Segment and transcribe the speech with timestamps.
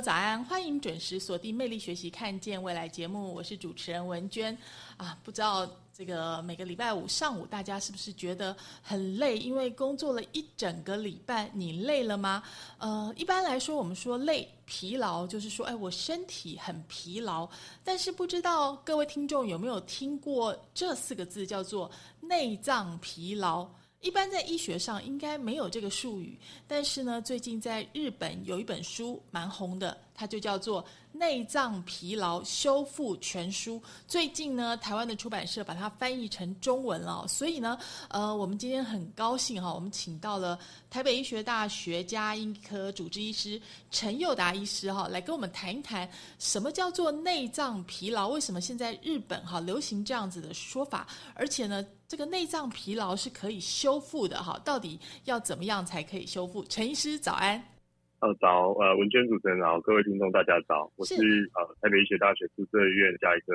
[0.00, 4.56] 早安，欢迎准时锁定《魅力学习看见未来》节目，我是主持人文娟
[4.98, 5.16] 啊。
[5.24, 9.38] 不知道这个每个礼拜五上午，大家是不是觉得很累？
[9.38, 12.42] 因为工作了一整个礼拜，你累了吗？
[12.78, 17.48] 呃，一般来说，我们说累、疲劳，就是说，哎，我身体很疲劳。
[17.82, 23.66] 但是不知道各位听众有没有听过这四个字，叫做内脏疲劳。
[24.00, 30.84] 一般在医学上应该没有这个术语，但是呢，最近在日本有一本书蛮红的，它就叫做。
[31.18, 37.26] 内脏疲劳修复全书，最近呢，台湾的出版社把它翻译成中文了。
[37.26, 37.78] 所以呢，
[38.10, 40.58] 呃，我们今天很高兴哈，我们请到了
[40.90, 43.58] 台北医学大学加医科主治医师
[43.90, 46.06] 陈佑达医师哈，来跟我们谈一谈
[46.38, 56.62] 什么叫做内脏疲劳，为什么现在日本哈流行这样子的说法，而且呢，这个内脏疲劳是可以修复的哈，到底要怎么样才可以修复？
[56.64, 57.75] 陈医师早安。
[58.20, 61.14] 呃，早，呃，文娟主持人好，各位听众大家早，我是
[61.54, 63.52] 呃台北医学大学附设医院加一科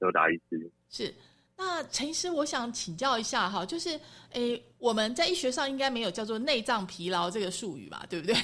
[0.00, 0.70] 刘达医师。
[0.90, 1.14] 是，
[1.56, 3.98] 那陈医师，我想请教一下哈，就是，
[4.32, 8.34] 诶，我们在医学上应该没有叫做内脏疲劳这个术语吧，对不对？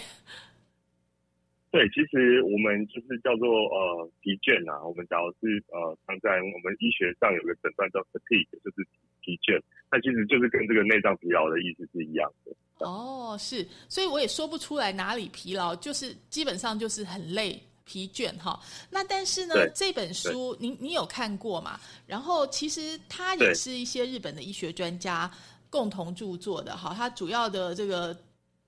[1.73, 8.87] 对，其实我们就是叫做呃疲倦啊，我们假如是呃常在我们医学上有个诊断叫 fatigue，就是
[9.23, 9.59] 疲倦，
[9.91, 12.53] 那其实就是跟这个内脏疲劳的意思是一样的。
[12.85, 18.61] 哦，是，所以我也说不出来哪里疲劳，就是基本上就是很累、疲倦哈。
[18.91, 21.81] 那但是呢，这本书您你有看过嘛？
[22.07, 25.31] 然后其实它也是一些日本的医学专家
[25.71, 26.93] 共同著作的哈。
[26.95, 28.15] 它主要的这个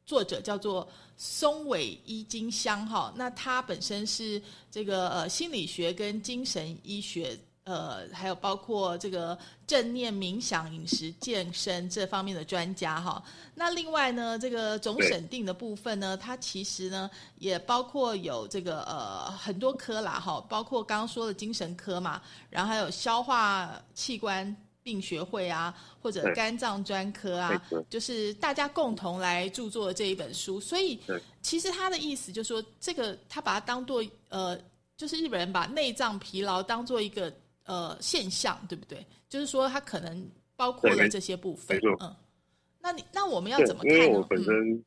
[0.06, 3.12] 作者叫做松尾伊金香哈。
[3.16, 7.38] 那他本身是这个呃心理学跟精神医学。
[7.66, 13.24] 呃，还有包括这个正念冥想、饮食、健身这方面的专家哈。
[13.54, 22.20] 那另外呢，这个总审定的部分呢，它其实呢也包括有这个呃很多科啦哈，包括刚刚说的精神科嘛，
[22.50, 30.60] 然后还有消化器官病学会啊，或者肝脏专科啊，就是大家共同来著作这一本书。
[30.60, 31.00] 所以
[31.42, 34.56] 其实他的意思就是说，这个他把它当做呃，
[34.96, 37.32] 就是日本人把内脏疲劳当做一个。
[37.66, 39.02] 呃，现象对不对？
[39.26, 41.80] 就是说，他可能包括了这些部分。
[41.98, 42.14] 嗯，
[42.78, 44.04] 那你那我们要怎么看呢？
[44.04, 44.84] 因为我本身，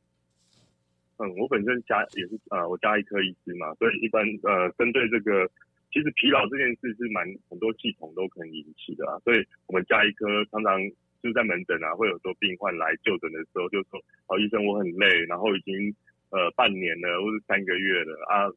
[1.17, 5.49] 嗯，我本身加也是呃，我加一科医师嘛，所以一般呃，针对这个，
[5.91, 9.19] 其实疲劳这件事是蛮很多系统都可能引起的啊。
[9.19, 10.79] 所以我们加一科常常
[11.21, 15.95] 就是在门诊啊，会有说病患来就诊的时候，就说：“哦，医生，我很累，然后已经
[16.29, 18.51] 呃半年了，或是三个月了啊。”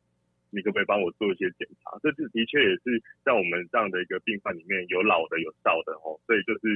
[0.53, 1.95] 你可不可以帮我做一些检查？
[2.03, 6.75] 这是的确也是在我们这样的一个病患里面有老的有少的哦，所以就是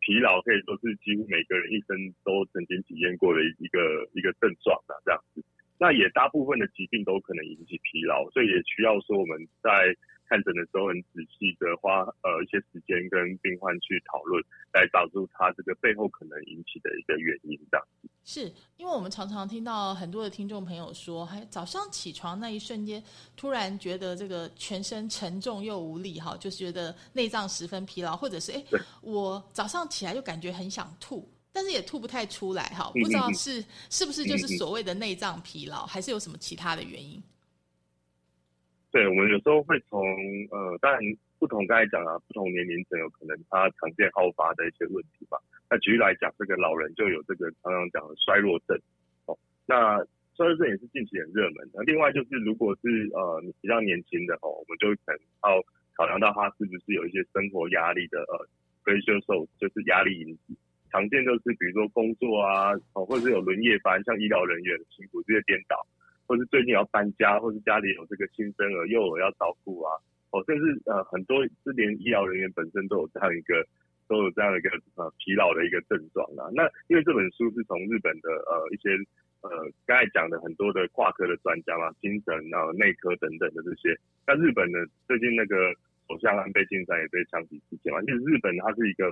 [0.00, 5.42] 疲劳可以说是几乎每个人一生都曾经体验过的一个一个症状的这样子。
[5.78, 9.70] 那也大部分的疾病都可能引起疲劳，所以也需要说我们在。
[10.26, 14.42] 看诊的时候很仔细的花呃一些时间跟病患去讨论，
[14.72, 18.08] 来找出他这个背后可能引起的一个原因这样子。
[18.24, 23.04] 是因为我们常常听到很多的听众朋友说，还早上起床那一瞬间，
[23.36, 28.64] 突然觉得这个全身沉重又无力哈，就是觉得内脏十分疲劳，或者是哎，
[29.02, 37.22] 我早上起来就感觉很想吐，但是也吐不太出来哈，不知道是是不是就是所谓的内脏疲劳，还是有什么其他的原因？
[38.90, 40.02] 对，我们有时候会从
[40.50, 41.00] 呃，当然
[41.38, 45.38] 不同刚才讲啊，不同年龄层有可能他常见好发的一些问题吧。
[45.70, 48.76] 那举例来讲，这个老人就有这个常常讲的衰弱症，
[49.26, 49.98] 哦，那
[50.34, 51.70] 衰弱症也是近期很热门。
[51.72, 55.62] 那另外就是，如果是呃比较年轻的哦，我们就可能要
[55.94, 58.46] 考量到他是不是有一些生活压力的呃，
[58.84, 60.58] 非接受就是压力引起
[60.94, 65.74] 常见就是比如说工作啊，哦，或者是有轮夜班，像医疗人员辛苦这些颠倒，
[66.24, 69.90] 或是最近要搬家，或是家里有这个新生儿、幼儿要照顾啊，
[70.30, 73.66] 哦，甚至呃很多是连医疗人员本身都有这样一个
[74.06, 76.46] 都有这样一个呃疲劳的一个症状啊。
[76.54, 78.94] 那因为这本书是从日本的呃一些
[79.42, 79.50] 呃
[79.90, 83.98] 刚才讲的很多的挂科的专家嘛，精神啊、内科等等的这些，
[84.28, 85.74] 那日本呢最近那个
[86.06, 89.10] 首相安倍晋三也被枪击事件嘛，其实日本它是一个。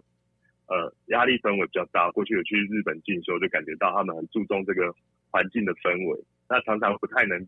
[0.69, 2.11] 呃，压力氛围比较大。
[2.12, 4.94] 过去有去日本进修，就感觉到他们很注重这个
[5.31, 7.47] 环境的氛围，那常常不太能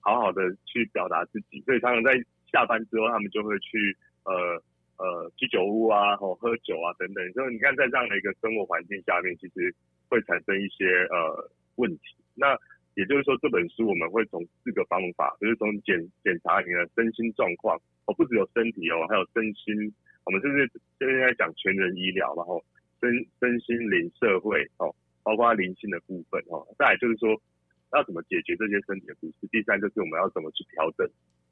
[0.00, 2.12] 好好的去表达自己，所以常常在
[2.52, 4.62] 下班之后，他们就会去呃
[4.98, 7.32] 呃居酒屋啊，或喝酒啊等等。
[7.32, 9.74] 所以你看，在这样的一个生活环境下面，其实
[10.08, 12.14] 会产生一些呃问题。
[12.36, 12.56] 那
[12.94, 17.76] 也就是说，这本书我们会从四个方法，就是从检检查你的身心状况，
[18.06, 19.92] 哦，不只有身体哦，还有身心。
[20.24, 22.62] 我们就是现在在讲全人医疗，然后
[23.00, 26.66] 身身心灵社会哦，包括灵性的部分哦。
[26.78, 27.28] 再来就是说，
[27.92, 29.46] 要怎么解决这些身体的不适？
[29.52, 31.06] 第三就是我们要怎么去调整，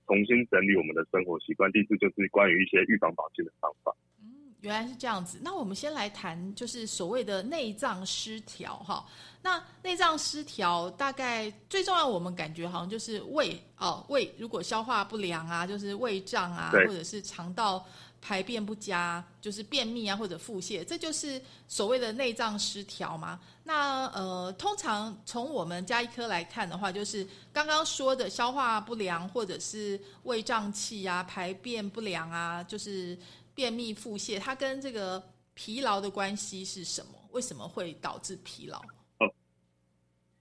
[0.07, 1.71] 重新整理我们的生活习惯。
[1.71, 3.95] 第四就是关于一些预防保健的方法。
[4.23, 5.39] 嗯，原来是这样子。
[5.45, 9.05] 那我们先来谈，就是所谓的内脏失调哈。
[9.43, 17.85] 那内脏失调大概最重要，我们感觉好像就是胃哦，胃如果消化不良啊，就是胃胀啊，或者是肠道。
[18.23, 23.41] 排便不佳，就是便秘啊，或者腹泻，这就是所谓的内脏失调吗？
[23.65, 33.19] 那呃，通常从我们加医科来看的话，就是刚刚说的消化不良，或者是胃胀气啊，排便不良啊，就是
[33.57, 35.21] 便秘腹泻，它跟这个
[35.55, 37.13] 疲劳的关系是什么？
[37.33, 38.79] 为什么会导致疲劳？
[39.19, 39.27] 哦，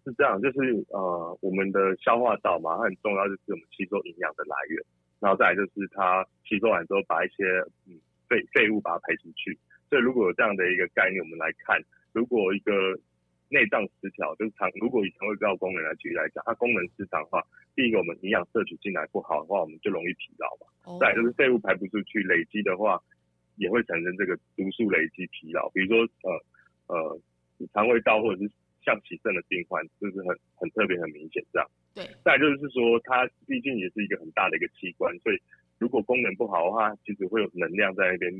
[0.05, 4.85] 是这样，就是呃，我们的消化道嘛，它很重要，就是我们吸收营养的来源。
[5.21, 7.45] 然后再来就是它吸收完之后，把一些
[7.87, 7.95] 嗯
[8.27, 9.57] 废废物把它排出去。
[9.87, 11.79] 所以如果有这样的一个概念，我们来看，
[12.11, 12.73] 如果一个
[13.49, 17.43] 内脏失调，就是肠，如果以肠胃道功能来举例来讲，它功能失常的话，
[17.75, 20.99] 第一个我们营养摄取进来不好的话，我们就容易疲劳嘛。
[20.99, 22.99] 再就是废物排不出去，累积的话，
[23.57, 25.69] 也会产生这个毒素累积疲劳。
[25.69, 27.21] 比如说呃呃，
[27.73, 28.49] 肠胃道或者是
[28.83, 31.67] 像起症的病患，就是很很特别很明显这样。
[31.93, 35.37] 对，再就是说，它毕竟也是一个很大的一个器官，所以
[35.77, 38.31] 如果功能不好的话，其实会有能量在那边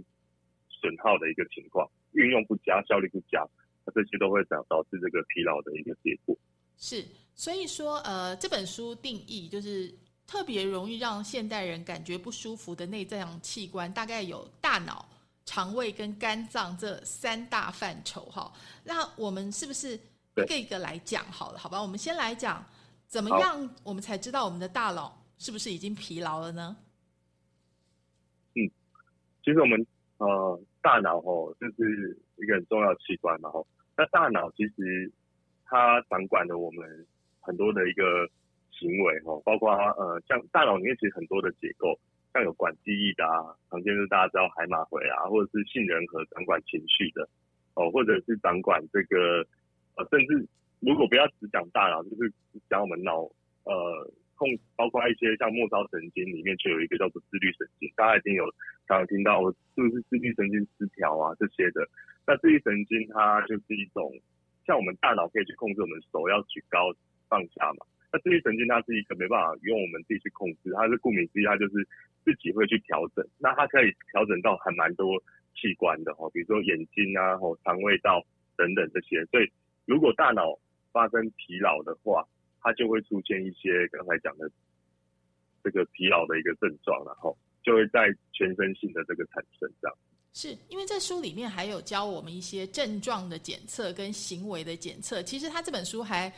[0.69, 3.45] 损耗的一个情况，运用不佳，效率不佳，
[3.85, 6.33] 那这些都会导导致这个疲劳的一个结果。
[6.77, 7.05] 是，
[7.35, 9.93] 所以说，呃，这本书定义就是
[10.25, 15.05] 特别容易让现代人感觉不舒服的内脏器官，大概有大脑、
[15.43, 18.21] 肠胃跟肝脏这三大范畴。
[18.27, 18.49] 哈，
[18.85, 19.99] 那我们是不是
[20.37, 21.57] 一个一个来讲好了？
[21.59, 22.65] 好吧，我们先来讲。
[23.11, 26.77] 怎么样，我们才知道我们的大脑是不是已经疲劳了呢？
[28.55, 28.63] 嗯，
[29.43, 29.85] 其实我们
[30.17, 33.67] 呃，大脑哦，就是一个很重要的器官嘛吼。
[33.97, 35.11] 那大脑其实
[35.65, 37.05] 它掌管了我们
[37.41, 38.25] 很多的一个
[38.71, 41.99] 行为吼，包括呃，像大脑里面其实很多的结构，
[42.31, 47.27] 像有管记忆的啊，常见是大家知道海马回啊，或者是杏仁核掌管情绪的
[47.73, 49.45] 哦，或者是掌管这个
[49.97, 50.47] 呃，甚至。
[50.81, 52.33] 如果不要只讲大脑，就是
[52.69, 53.21] 讲我们脑，
[53.63, 58.43] 呃，控包括一些像末梢神经里面就有一个叫做自律神经，大家一定有
[58.87, 59.39] 常常听到，
[59.75, 61.87] 是不是自律神经失调啊这些的？
[62.25, 64.11] 那自律神经它就是一种，
[64.65, 66.91] 像我们大脑可以去控制我们手要举高
[67.29, 71.87] 放下嘛，那自律神经它是一个没办法用我们自己去控制，它是顾名思义，它就是
[72.25, 75.21] 自己会去调整，那它可以调整到还蛮多
[75.53, 78.25] 器官的哈，比如说眼睛啊，或肠胃道
[78.57, 79.51] 等等这些，所以
[79.85, 80.57] 如果大脑
[80.91, 82.25] 发生疲劳的话，
[82.61, 84.49] 它就会出现一些刚才讲的
[85.63, 89.97] 这个疲劳的一个症状，然后就会在全身性的这个产生这样。
[90.33, 96.31] 是因为在书里面还有教我们一些症状的检测跟行为的检测，其实他这本书还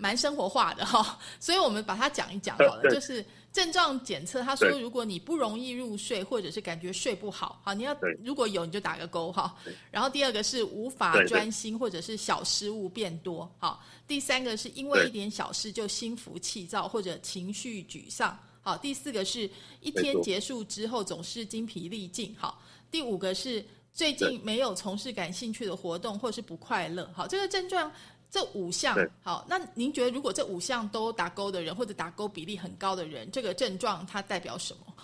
[0.00, 2.88] 蛮生活化的哈，所以我们把它讲一讲好了。
[2.88, 9.56] 就是症状检测，他说如果你不容易入睡，或者是感觉睡不好，好，你要如果有你就打个勾哈。
[9.90, 13.82] 然后第二个是无法专心，或者是小失误变多，好。
[14.06, 18.76] 第三个是因为一点小事就心浮气躁或者情绪沮丧，好。
[18.76, 22.62] 第四个是一天结束之后总是精疲力尽，好。
[22.90, 27.10] 第五个是最近没有从事感兴趣的活动，或者是不快乐。
[27.12, 27.90] 好，这个症状
[28.30, 34.94] 这五项，好，那您觉得如果这五项都打勾的人，或者打勾比例很高的人，这个症状它代表什么？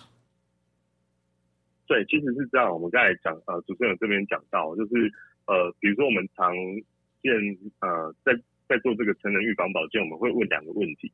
[1.85, 2.71] 对，其实是这样。
[2.71, 5.11] 我们刚才讲，呃，主持人这边讲到，就是
[5.45, 6.55] 呃，比如说我们常
[7.21, 7.31] 见，
[7.79, 8.33] 呃，在
[8.67, 11.11] 在做这个成人预防保健，我们会问两个问题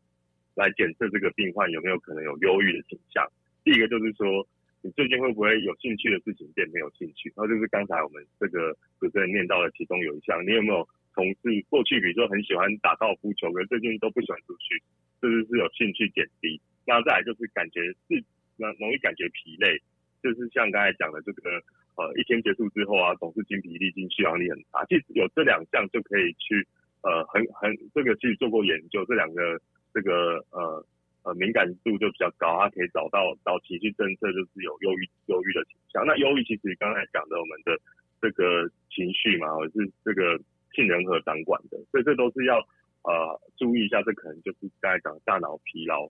[0.54, 3.28] 来检测这个病患有没有可能有忧郁的倾向。
[3.64, 4.48] 第一个就是说。
[4.86, 7.32] 你最近会不会有兴趣的事情变没有兴趣？
[7.38, 14.82] 然后就是刚才我们这个主持人念到的其中有一项，你有没有从事过去比如说很喜欢打高尔夫球，可是最近都不喜欢出去，
[15.22, 16.60] 这就是有兴趣减低。
[16.86, 18.24] 那再来就是感觉是
[18.58, 19.78] 那容易感觉疲累，
[20.22, 21.62] 就是像刚才讲的这个
[21.96, 24.84] 呃一天结束之后啊，总是精疲力尽，续航力很差。
[24.86, 26.68] 其实有这两项就可以去
[27.02, 29.60] 呃很很这个其实做过研究，这两个
[29.94, 30.86] 这个呃。
[31.26, 36.06] 呃，敏感度就比较高，它可以找到找情绪政策，就是有忧郁忧郁的倾向。
[36.06, 37.80] 那忧郁其实刚才讲的我们的
[38.20, 40.38] 这个情绪嘛，或是这个
[40.74, 42.58] 杏仁核掌管的，所以这都是要
[43.04, 46.10] 呃注意一下，这可能就是刚才讲大脑疲劳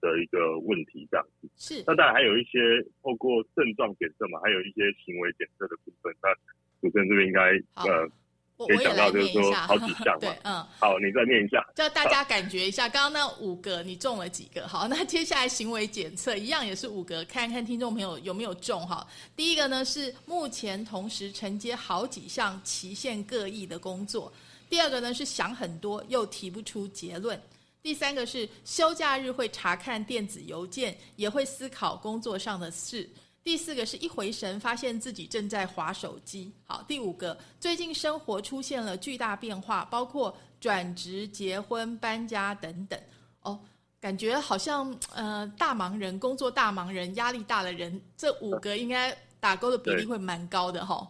[0.00, 1.50] 的一个问题这样子。
[1.56, 1.84] 是。
[1.86, 2.58] 那当然还有一些
[3.02, 6.14] 透过症状检测嘛，还有一些行为检测的部分。
[6.22, 6.32] 那
[6.80, 7.40] 主持人这边应该
[7.88, 8.08] 呃。
[8.56, 9.66] 我我也来念一下，
[10.20, 14.68] 对，嗯，好，你再念一下，叫大家感觉一下，刚刚那五个你中了几个？
[14.68, 19.04] 好，那接下来行为检测一样也是五个，看看听众朋友有没有中哈。
[19.34, 24.32] 第一个呢是目前同时承接好几项期限各异的工作，
[24.70, 27.40] 第二个呢是想很多又提不出结论，
[27.82, 33.10] 第三个是休假日会查看电子邮件，也会思考工作上的事。
[33.44, 36.50] 第四个是一回神，发现自己正在划手机。
[36.64, 42.98] 好，第五个，最近生活出现了巨大变化，包括转职、结婚、搬家等等。
[43.42, 43.60] 哦，
[44.00, 51.06] 感觉好像呃，大忙人，工作大忙人，压力大的人，这五个应该打勾的比例会蛮高的哈。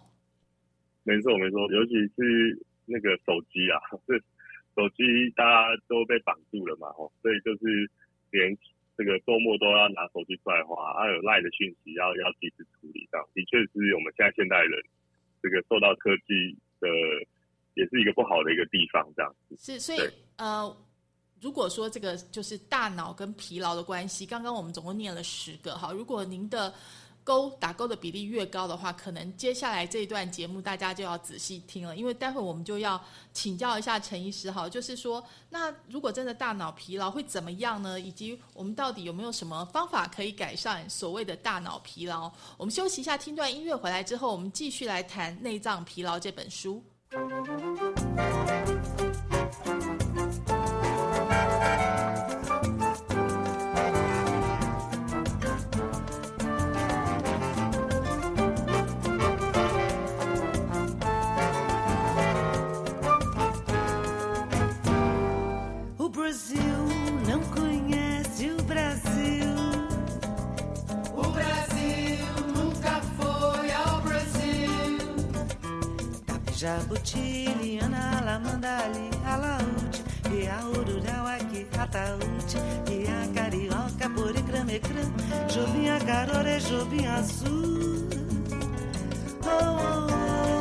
[1.05, 4.19] 没错，没错，尤其是那个手机啊，这
[4.75, 5.05] 手机
[5.37, 7.89] 大家都被绑住了嘛，哦，所以就是
[8.33, 8.59] 连。
[8.97, 14.73] 这个周末都要拿手机出来划，还有赖的讯息要要及时处理，这样的确是我们现在现代人
[15.43, 16.89] 这个受到科技的
[17.75, 19.57] 也是一个不好的一个地方，这样子。
[19.59, 19.99] 是，所以
[20.37, 20.77] 呃，
[21.41, 26.73] 如果说这个就是大脑跟疲劳的关系，刚刚我们总共念了十个哈，如果您的。
[27.25, 33.03] 勾打勾的比例越高的话，可能接下来这一段节目大家就要仔细听了，因为待会我们就要
[33.33, 37.99] 请教一下陈医师哈，就是说，那如果真的大脑疲劳会怎么样呢？
[37.99, 42.31] 以及我们到底有没有什么方法可以改善所谓的大脑疲劳？
[42.59, 46.85] 我们休息一下，听段音乐回来之后，我们继续来谈《内脏疲劳》这本书。
[76.65, 80.03] Jabuti, Liana, Lamandali, Alaúde,
[80.33, 82.57] e a Ururauaqui, Ataúde,
[82.91, 85.03] e a Carioca, Poricrã, Mecrã,
[85.47, 88.09] Jobinha, Caroré, Jobinha Azul.
[89.45, 90.55] Oh, oh, oh,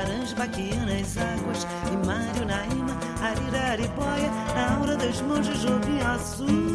[0.00, 4.30] Aranjbaquianas, águas, Imário, Naíma, Arira, Aribóia,
[4.76, 6.65] Aura dos de Jobim, Açu.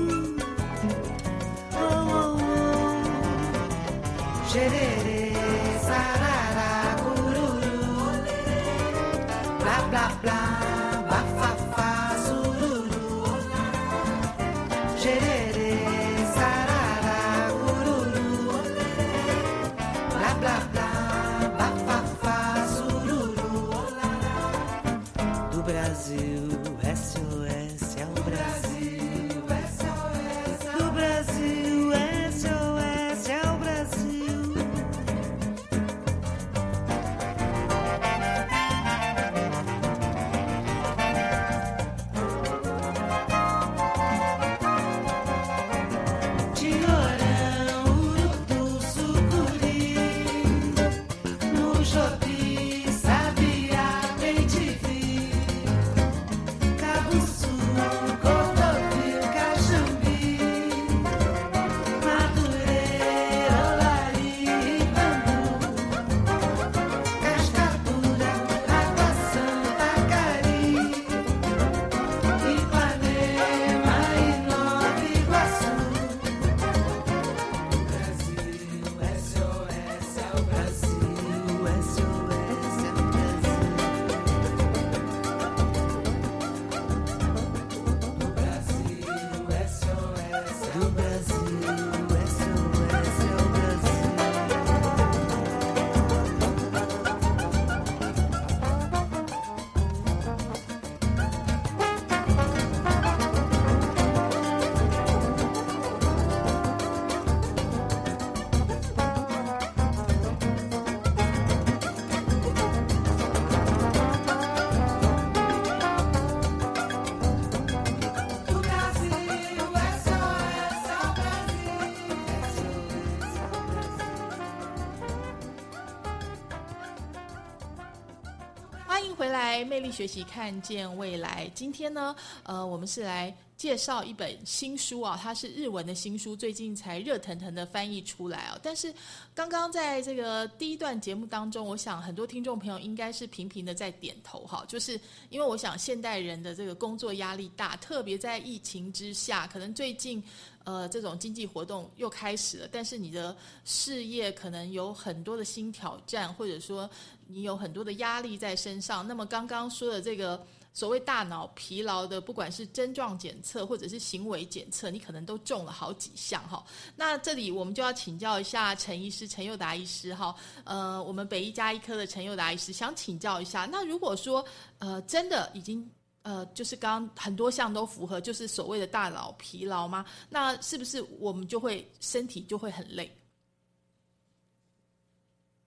[129.31, 131.49] 来，魅力学习，看见未来。
[131.55, 138.59] 今天呢，呃，我们是来介绍一本新书啊，它是日文的新书，最近才热腾腾的翻译出来啊。
[138.61, 138.93] 但是
[139.33, 150.21] 刚刚在这个第一段节目当中，我想很多听众朋友应该是频频的在点头哈，就是因为我想现代人的这个工作压力大，特别在疫情之下，可能最近。
[150.63, 153.35] 呃，这种经济活动又开始了，但是你的
[153.65, 156.87] 事业可能有很多的新挑战，或者说
[157.31, 159.07] 你有很多的压力在身上。
[159.07, 166.63] 那么刚刚说的这个所谓大脑疲劳的，不管是症状检测或者是行为检测，你可能都中了好几项哈。
[166.95, 170.35] 那这里我们就要请教一下陈医师、陈佑达医师哈。
[170.63, 174.45] 呃，我们北医加医科的陈佑达医师想请教一下，那如果说
[174.79, 175.89] 呃真的已经。
[176.23, 180.05] 呃，就是刚刚很多项都符合，就是所谓的大脑疲劳吗？
[180.29, 183.11] 那是不是我们就会身体就会很累？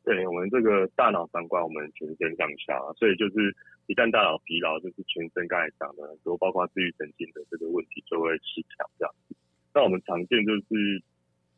[0.05, 9.15] 对我们这个大脑掌管我们全身上下，所以就是一旦大脑疲劳，就是全身刚才讲的很多，包括自律神经的这个问题就会失调这样。
[9.73, 11.03] 那我们常见就是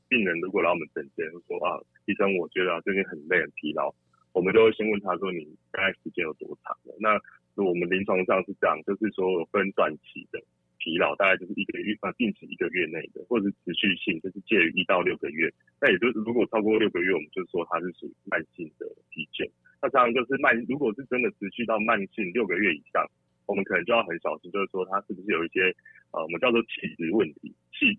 [0.08, 3.92] 病人如果来我们诊间说啊，医生我觉得最近很累很疲劳，
[4.32, 6.94] 我们就会先问他说你大概时间有多长了？
[7.00, 7.18] 那
[7.62, 10.38] 我们临床上是这样，就是说分段期的
[10.78, 15.52] 疲劳，大概就是一个月呃，定期一个月内的，或者是持续性，就是介于一到六个月。
[15.80, 19.48] 那也就是如果超过六个月，我们就说它是属于慢性的疲倦。
[19.82, 23.04] 那这样就是慢，如果是真的持续到慢性六个月以上，
[23.46, 25.74] 我们可能就要很小心，就是说它是不是有一些
[26.12, 27.98] 呃，我们叫做器质问题，器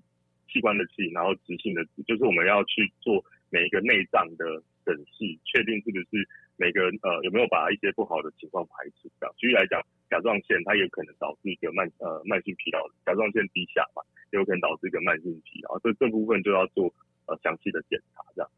[0.52, 6.28] 器官的器，然后质性的质，就是我们要去做每一个内脏的审视，确定是不是。
[6.60, 9.32] 每个呃有没有把一些不好的情况排除掉？
[9.38, 16.91] 举例来讲，甲状腺它也可能导致一个慢呃慢性疲劳，甲状腺低下嘛，也有可能导致一个慢性疲劳，所以这部分就要做
[17.26, 18.50] 呃详细的检查这样。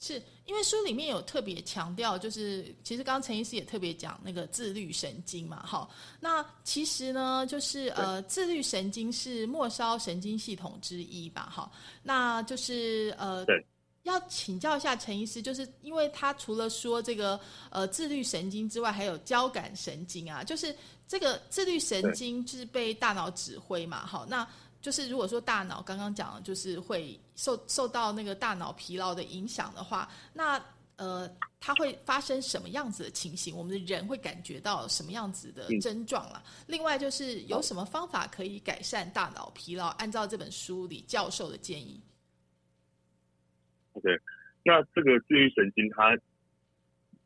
[0.00, 5.88] 是因为书里面有特别强调，就是其实刚刚陈医师也特别讲那个自律神经嘛，哈，
[6.20, 11.70] 那其实呢就是呃自律神经是末梢神经系统之一吧，哈，
[12.02, 13.64] 那就是呃对。
[14.08, 17.38] 要请教一下陈医师，就是因为他除了说这个
[17.70, 20.74] 呃自律神经之外，还有交感神经啊，就是
[21.06, 24.46] 这个自律神经是被大脑指挥嘛，好，那
[24.80, 30.60] 就是如果说大脑刚刚讲就是会受受到那个大脑疲劳的影响的话，那
[30.96, 31.28] 呃
[31.60, 33.56] 它会发生什么样子的情形？
[33.56, 36.42] 我们的人会感觉到什么样子的症状了？
[36.66, 39.88] 另外就是有什么方法可以改善大脑疲劳？
[39.98, 42.00] 按照这本书里教授的建议。
[44.00, 44.18] 对，
[44.64, 46.16] 那这个自律神经，它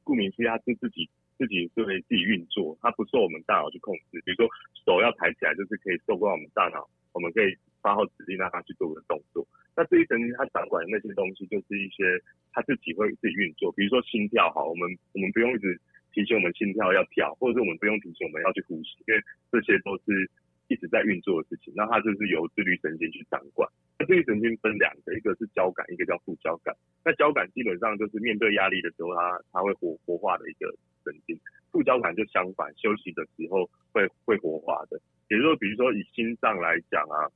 [0.04, 1.08] 顾名思义，它是自己
[1.38, 4.20] 自己是会自己运作，它不受我们大脑去控制。
[4.24, 4.48] 比如说
[4.84, 9.46] 手要抬起来，就是可以受过我们大脑，我们可以发号指令让它去做个动作。
[9.74, 12.04] 那自律神经它掌管的那些东西，就是一些
[12.52, 13.72] 它自己会自己运作。
[13.72, 15.80] 比如说心跳，哈，我们我们不用一直
[16.12, 20.30] 提醒我们心跳要跳，或者是我们不用提醒我们要去呼吸，因为这些都是
[20.72, 21.72] 一直在运作的事情。
[21.76, 23.68] 那它就是由自律神经去掌管。
[23.98, 26.74] 自律神经分两个，一个是交感，一个叫副交感。
[27.04, 30.66] 那交感基本上就是面对压力的时候，它它会活活化的一个
[31.04, 31.38] 神经。
[31.70, 35.00] 副交感就相反，休息的时候会会活化的。
[35.28, 37.30] 也就是说，比如说以心脏来讲啊，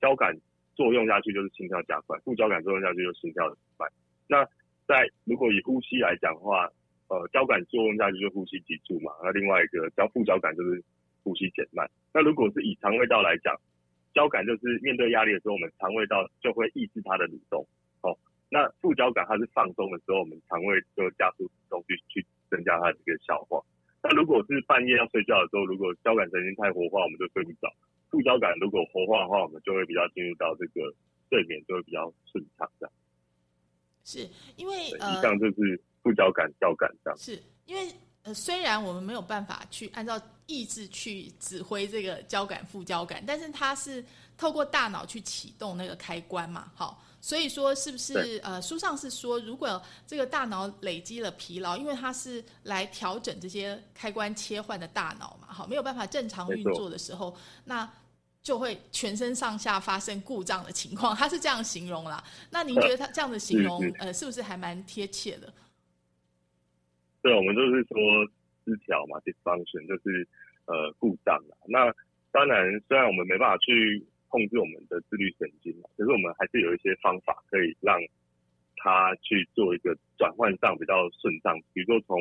[0.00, 0.36] 交感
[0.74, 3.88] 作用下去就是心跳加快，副交感作用下去就心跳的慢。
[4.26, 4.44] 那
[4.86, 6.68] 在如果以呼吸来讲的话，
[7.08, 9.12] 呃，交感作用下去就呼吸急促嘛。
[9.22, 10.82] 那另外一个叫副交感就是
[11.28, 11.86] 呼吸减慢。
[12.14, 13.54] 那如果是以肠胃道来讲，
[14.14, 17.68] 交感就是面对压力的时候，我们肠胃道就会抑制它的蠕动。
[18.00, 18.16] 哦，
[18.48, 23.60] 那副交感它是放松的时候，我们肠胃就加速蠕动去去增加它的一个消化。
[24.02, 27.68] 那如果是半夜要睡觉的时候，如果交感神经太活化，我们就睡不着。
[28.10, 30.94] 副交感如果活化的话，我们就会比较进入到这个
[31.28, 32.92] 睡眠就会比较顺畅这样。
[34.02, 37.18] 是因为以上就是副交感、交感这样。
[37.18, 37.82] 是因为。
[38.34, 44.04] 虽然我们没有办法去按照意志去指挥这个交感副交感，但是它是
[44.36, 57.90] 透过大脑去启动那个开关嘛，好，所以说是不是呃书上是说，如果这个大脑累积了疲劳，因为它是来调整这些开关切换的大脑嘛，好，没有办法正常运作的时候，那
[58.42, 62.22] 就会全身上下发生故障的情况，它是这样形容啦。
[62.50, 65.52] 那您觉得他这样的形容，呃，是不是还蛮贴切的？
[67.22, 67.96] 对，我们就是说
[68.64, 70.26] 失调嘛，dysfunction 就是
[70.66, 71.56] 呃故障嘛。
[71.66, 71.92] 那
[72.30, 77.98] 当然，虽然我们没办法去控制我们的自律神经嘛，可是我们还是有一些方法可以让
[78.76, 81.58] 它去做一个转换上比较顺畅。
[81.72, 82.18] 比如说从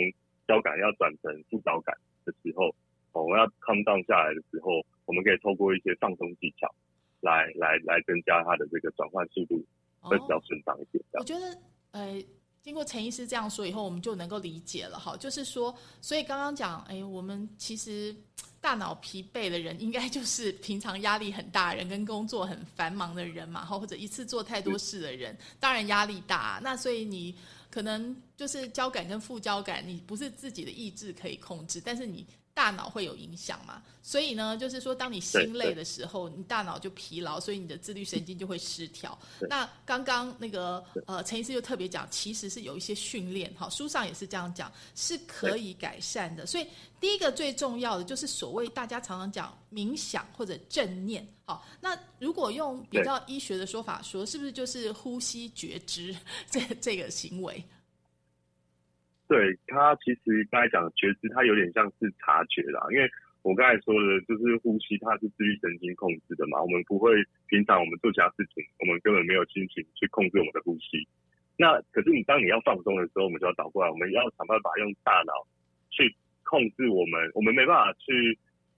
[0.47, 2.73] 交感要转成副交感的时候，
[3.12, 6.73] 我们要 calm down 下来的时候，我们可以透过一些放松技巧
[7.21, 9.63] 来来来增加它的这个转换速度，
[10.01, 11.03] 会比较顺畅一点。
[11.13, 11.45] 我觉得，
[11.91, 12.23] 呃。
[12.67, 15.15] 经过陈医师这样说以后，我们就能够理解了哈。
[15.15, 18.13] 就是说，所以刚刚讲，哎，我们其实
[18.60, 26.60] 大脑疲惫的人，应该就是平常压力很大人，跟工作很繁忙的人嘛，哈，或者一次做太多事的人，当然压力大。
[26.62, 27.34] 那所以你
[27.69, 32.27] 可能就是交感跟副交感，你不是自己的意志可以控制，但是你。
[32.58, 33.84] 大脑会有影响嘛？
[34.02, 39.15] 所以呢，就是说，当你心累的时候，你大脑就疲劳，所以你的自律神经就会失调。
[39.48, 46.48] 那刚刚那个呃，陈医师就特别讲，其实是有一些训练，哈，书上也是这样讲，是可以改善的。
[46.48, 46.65] 所以
[47.00, 56.15] 第一个最重要的就是所谓大家常常讲冥想或者正念，好，那如果用比较医学的说法说，是不是就是呼吸觉知
[56.50, 57.63] 这这个行为？
[59.27, 63.09] 对它其实刚才讲觉知，它有点像是察觉啦，因为
[63.43, 66.61] 我刚才说的就是呼吸，它是自律神经控制的嘛。
[66.61, 67.11] 我们不会
[67.47, 71.07] 平常我们做其他事情，我们根本没有心情去控制我们的呼吸。
[71.57, 75.33] 那可是你当你要放松的时候，我们就要倒过来，我们要想办法用大脑
[75.89, 78.37] 去控制我们，我们没办法去。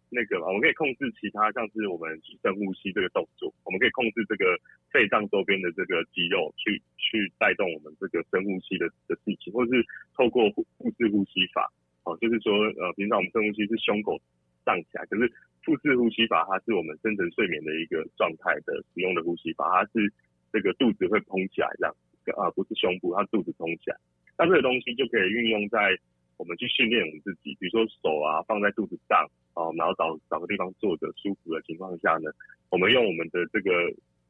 [0.09, 2.09] 那个嘛，我们可以控制其他，像是我们
[2.41, 4.57] 深呼吸这个动作，我们可以控制这个
[4.89, 9.85] 肺脏周边的这个肌肉去去带动我们这个深呼吸的的事情，或是
[10.17, 11.69] 透过腹腹式呼吸法，
[12.05, 14.17] 哦，就是说呃，平常我们深呼吸是胸口
[14.65, 15.31] 胀起来，可是
[15.63, 20.11] 腹式呼吸法它是我们深层睡眠的一个状态的使用的呼吸法，它是
[20.51, 21.93] 这个肚子会膨起来这样，
[22.35, 23.97] 啊，不是胸部，它肚子膨起来，
[24.37, 25.95] 那这个东西就可以运用在。
[26.39, 32.31] 我们去训练我们自己，比如说手啊放在肚子上，哦，然后找找个地方坐着舒服的情况下呢，
[32.69, 33.69] 我们用我们的这个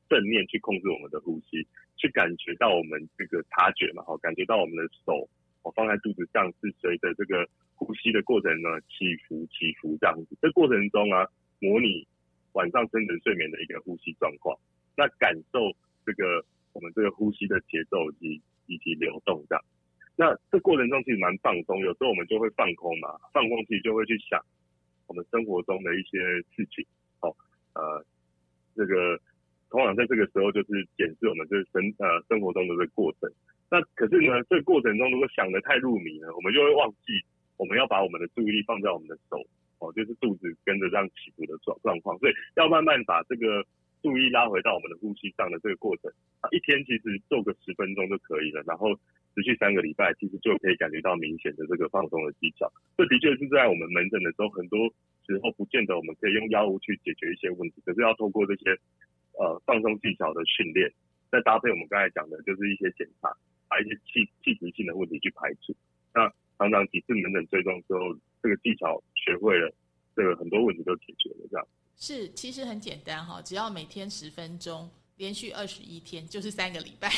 [0.09, 1.61] 正念去控制我们的呼吸，
[1.97, 5.29] 去感觉到我们这个察觉嘛，好，感觉到我们的手
[5.61, 10.35] 哦放在肚子上是随着这个呼吸的过程呢起伏起伏这样子。
[10.41, 12.07] 这过程中啊，模拟
[12.53, 14.57] 晚上深层睡眠的一个呼吸状况，
[14.97, 15.71] 那感受
[16.07, 16.43] 这个
[16.73, 19.63] 我们这个呼吸的节奏以及以及流动这样。
[20.19, 24.35] 那这过程中其实蛮放松，有时候我们就会放空嘛，放空其实就会去想
[25.07, 26.19] 我们生活中的一些
[26.51, 26.83] 事情，
[27.21, 27.31] 哦，
[27.71, 28.03] 呃，
[28.75, 29.17] 这个
[29.69, 33.31] 通常在这个时候就是检视我们这生呃生活中的这个过程。
[33.71, 37.15] 那可是呢，这个过程中如果想的太入迷了，我们就会忘记
[37.55, 39.39] 我们要把我们的注意力放在我们的手，
[39.79, 43.63] 哦，就是肚子跟着这样起伏的状状况，所以要慢慢把这个
[44.03, 46.11] 注意拉回到我们的呼吸上的这个过程。
[46.51, 48.99] 一天其实做个十分钟就可以了，然后。
[49.35, 52.71] 持续三个礼拜，其实就可以感觉到明显的这个放松的技巧。
[52.97, 54.87] 这的确是在我们门诊的时候，很多
[55.25, 58.71] 时候不见得我们可以用药物去解决一些问题，可是要透过这些
[59.37, 60.91] 呃放松技巧的训练，
[61.31, 63.31] 再搭配我们刚才讲的，就是一些检查，
[63.69, 65.73] 把一些气气质性的问题去排除。
[66.13, 69.71] 那常常几次门诊追踪之后，这个技巧学会了，
[70.15, 71.47] 这个很多问题都解决了。
[71.51, 77.09] 这样是其实很简单哈，只要每天十分钟，连续二十一天，就是三个礼拜，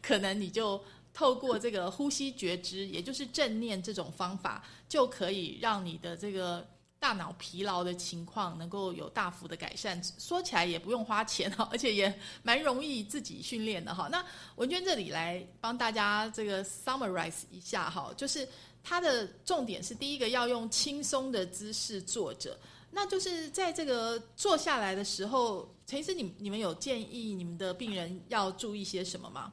[0.00, 0.80] 可能你就。
[1.16, 9.98] 透过这个呼吸觉知，也就是正念这种方法，就可以让你的这个大脑疲劳的情况能够有大幅的改善。
[10.18, 14.08] 说起来也不用花钱哈，而且也蛮容易自己训练的哈。
[14.12, 14.22] 那
[14.56, 18.46] 文娟这里来帮大家这个 summarize 一下哈，就是
[18.84, 22.54] 它的重点是第一个要用轻松的姿势坐着，
[22.90, 29.50] 那就是在这个坐下来的时候，陈医师，你你们有建议你们的病人要注意些什么吗？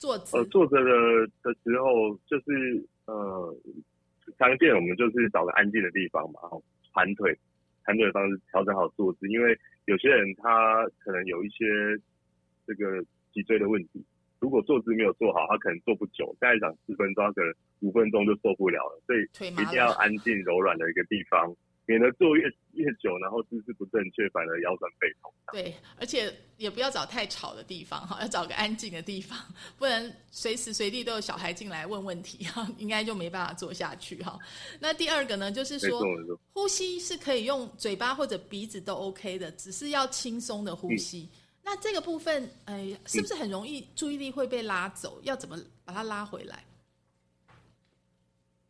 [0.00, 3.54] 坐呃坐着的的时候，就是呃
[4.38, 6.62] 常见我们就是找个安静的地方嘛，然后
[6.94, 7.38] 盘腿，
[7.84, 11.66] 盘腿的方式调整好坐姿，因为有些人他可能有一些
[12.66, 14.02] 这个脊椎的问题，
[14.40, 19.20] 如果坐姿没有做好，他可能坐不久，再讲四分钟，他可能五分钟就受不了了，所以
[19.52, 21.54] 一定要安静柔软的一个地方。
[21.90, 25.32] 免得坐越越久，然后姿势不正确，反而腰酸背痛。
[25.50, 29.36] 对，而且也不要找太吵的地方哈，要找个安静的地方，
[29.76, 30.00] 不然
[30.30, 34.38] 随时随地都有小孩进来问问题哈，应该就没办法坐下去哈。
[34.78, 36.00] 那第二个呢，就是说
[36.52, 41.28] 呼吸是可以用嘴巴或者鼻子都 OK 的，只是要轻松的呼吸。
[41.64, 45.20] 那这个部分，哎，是不是很容易注意力会被拉走？
[45.24, 46.64] 要怎么把它拉回来？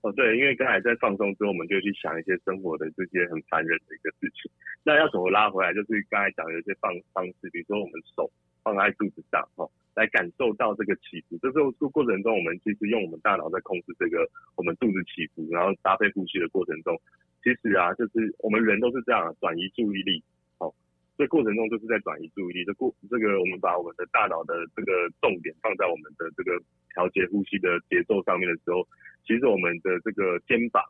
[0.03, 4.51] 哦，对，因为刚才在放松之后，我们就去想一些生活的这些很烦人的一个事情。
[4.83, 5.75] 那要怎么拉回来？
[5.75, 8.31] 就是刚才讲的一些放方式，比如说我们手
[8.65, 11.37] 放在肚子上，哈，来感受到这个起伏。
[11.43, 16.97] 这时候过程中，我们其实用我们大脑在控制这个我们肚子起伏，然后搭配呼吸的过程中，
[17.45, 20.25] 其实啊，就是我们人都是这样转移注意力，
[20.57, 20.73] 好，
[21.19, 22.65] 这过程中就是在转移注意力。
[22.65, 26.57] 这过这个我们把我们的大脑的这个重点放在我们的这个
[26.95, 28.81] 调节呼吸的节奏上面的时候。
[29.27, 30.83] 其实我们的这个肩膀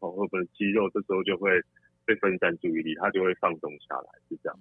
[0.00, 1.50] 哦，或者肌肉，这时候就会
[2.04, 4.58] 被分散注意力，它就会放松下来，是这样。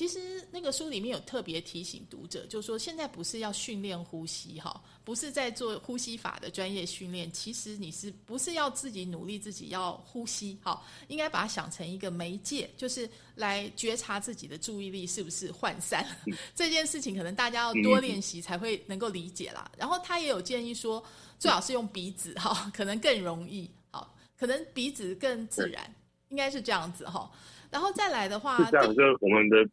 [0.00, 0.18] 其实
[0.50, 7.30] 那个书里面有特别提醒读者，就是说现在不是要训练呼吸哈，不是在做呼吸法的专业训练。
[7.30, 10.58] 其实你是不是要自己努力自己要呼吸？
[10.62, 16.02] 哈，应该把它想成一个媒介，就是来觉察自己的注意力是不是涣散。
[16.56, 19.70] 这件事情可能大家要多练习才会能够理解啦。
[19.76, 21.04] 然后他也有建议说，
[21.38, 25.94] 最好是用鼻子哈，可能更容易，好，可能鼻子更自然，
[26.30, 27.30] 应该是这样子哈。
[27.70, 29.68] 然后再来的话，是这样，就我们的。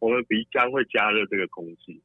[0.00, 2.02] 我们鼻腔会加热这个空气，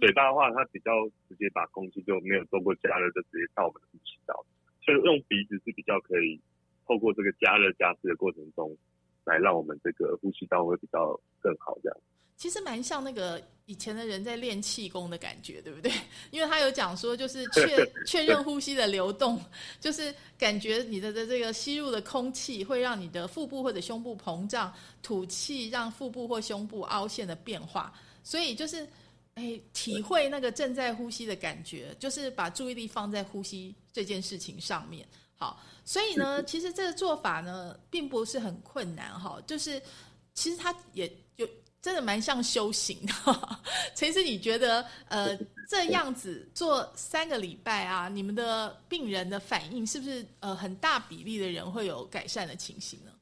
[0.00, 0.92] 嘴巴的话，它比较
[1.28, 4.46] 直接把空气就没有做过加热，就直接到我们的呼吸道。
[4.80, 6.40] 所以用鼻子是比较可以
[6.86, 8.76] 透过这个加热加湿的过程中，
[9.24, 11.98] 来让我们这个呼吸道会比较更好这样。
[12.36, 15.90] 其实蛮像那个以前的人在练气功的感觉，对不对？
[16.30, 19.42] 因为他有讲说，就是 确确认呼吸的流动，
[19.80, 24.72] 就是感觉你的的这个吸入的空气会让你的腹部或者胸部膨胀，
[25.02, 27.92] 吐气让腹部或胸部凹陷的变化。
[28.22, 28.86] 所以就是
[29.34, 35.06] 哎，体会那个正在呼吸的感觉，就是把注意力放在呼吸这件事情上面。
[35.38, 39.80] 好，所以呢，其实这个做法呢，并不是很困难哈，就是
[40.34, 41.16] 其实它也就。
[41.86, 43.12] 真的蛮像修行的，
[43.94, 53.12] 其实你觉得呃这样子做三个礼拜啊，你们的病人的反应是不是呃很大比例的人会有改善的情形呢？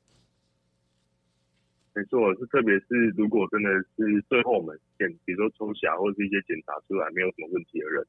[1.93, 8.03] 没错，是特别是如果真的是最后我们检，比如说抽血或者是一些检查出来没有什么问题的人，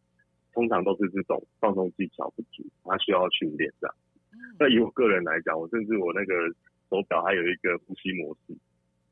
[0.53, 3.95] 通常都是这种放松技巧不足，他需要训练这样。
[4.57, 6.33] 那以我个人来讲，我甚至我那个
[6.89, 8.55] 手表还有一个呼吸模式。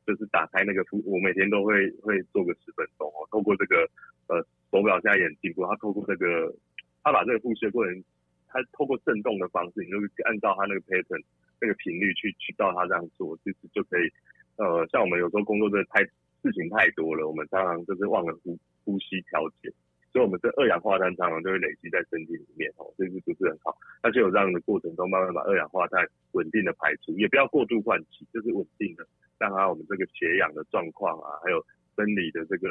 [0.06, 3.26] 就是打开那个呼，我每天都会会做个十分钟哦。
[3.30, 3.88] 透过这个
[4.28, 6.54] 呃手表现在也很进步，它透过这个，
[7.02, 8.04] 他把这个呼吸的过程，
[8.48, 11.22] 他透过震动的方式，你就按照他那个 pattern
[11.60, 14.10] 那个频率去去到他这样做，其实就可以
[14.56, 19.72] 呃，像我们有时候工作真的太事情太多了，我们常常就是忘了呼呼吸调节，
[20.14, 23.76] 所以我们这二氧化碳常常就会累积在身体里面哦，这是不是很好？
[24.00, 26.06] 那就有这样的过程中，慢慢把二氧化碳
[26.38, 29.04] 稳定的排出，也不要过度换气，就是稳定的。
[29.38, 31.58] 让它我们这个血氧的状况啊，还有
[31.96, 32.68] 生理的这个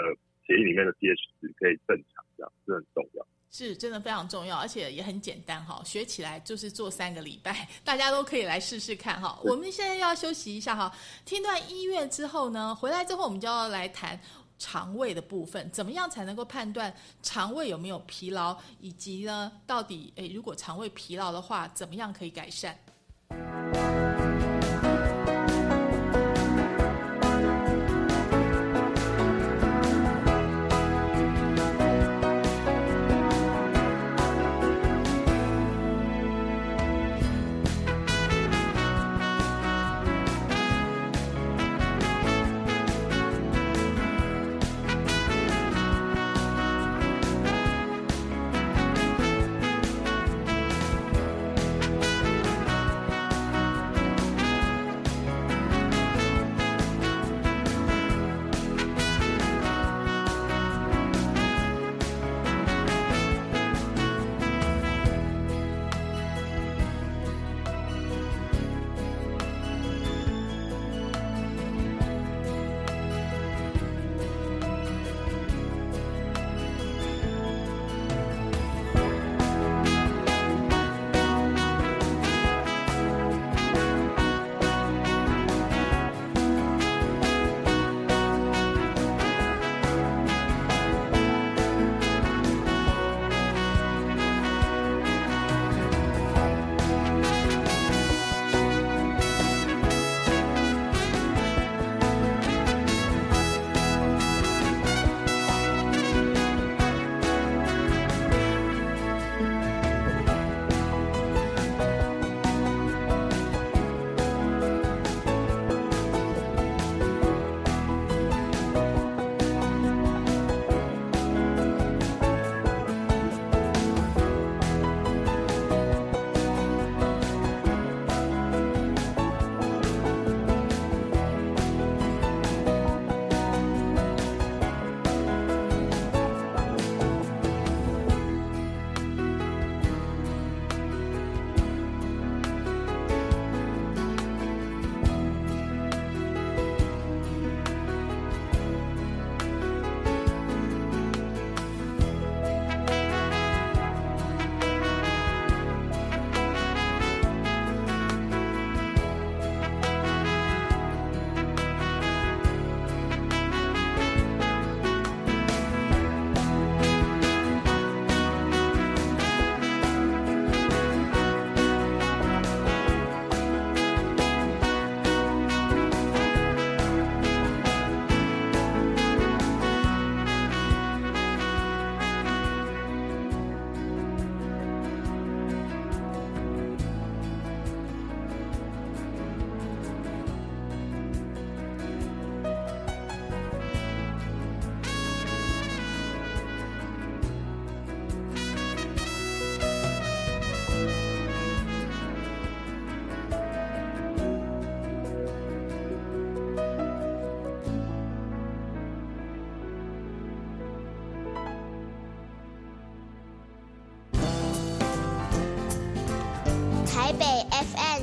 [0.48, 3.28] 血液里面的 pH 值可以正常，这样是很重要。
[3.52, 9.38] 是真的非常重要，而且也很简单哈，学起来就是做三个礼拜，大家都可以来试试看哈。
[9.44, 10.92] 我们现在要休息一下哈，
[11.26, 14.20] 听段音乐之后呢，回来之后我们就要来谈
[14.64, 22.80] 肠胃的部分，怎么样才能够判断肠胃有没有疲劳，以及呢，到底诶，如果肠胃疲劳的话，怎么样可以改善？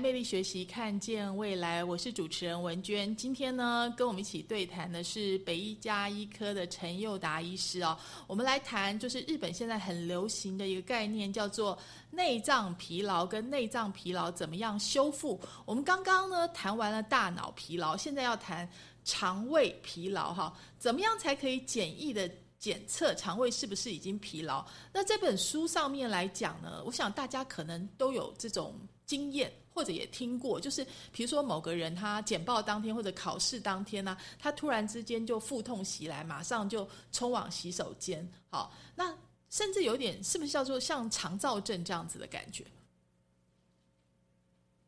[0.00, 1.84] 魅力学习，看见未来。
[1.84, 3.14] 我是主持人文娟。
[3.16, 7.94] 今天呢，跟我们一起对谈的是北医加医科的陈佑达医师哦。
[8.26, 11.78] 我们来谈，就是日本现在很流行的一个概念，叫做
[12.10, 15.38] 内脏疲劳跟内脏疲劳怎么样修复。
[15.66, 18.66] 我们刚刚呢谈完了大脑疲劳，现在要谈
[19.04, 20.56] 肠胃疲劳哈。
[20.78, 24.64] 怎么样才可以简易的检测肠胃是不是已经疲劳？
[24.94, 28.74] 那这本书上面来讲呢，我想大家可能都有这种。
[29.10, 38.24] 经验或者也听过，就是比如说某个人他简报当天或者考试当天呢，他突然之间就腹痛袭来，马上就冲往洗手间。
[38.50, 39.12] 好，那
[39.48, 42.64] 甚至有点是不是叫做像肠燥症这样子的感觉？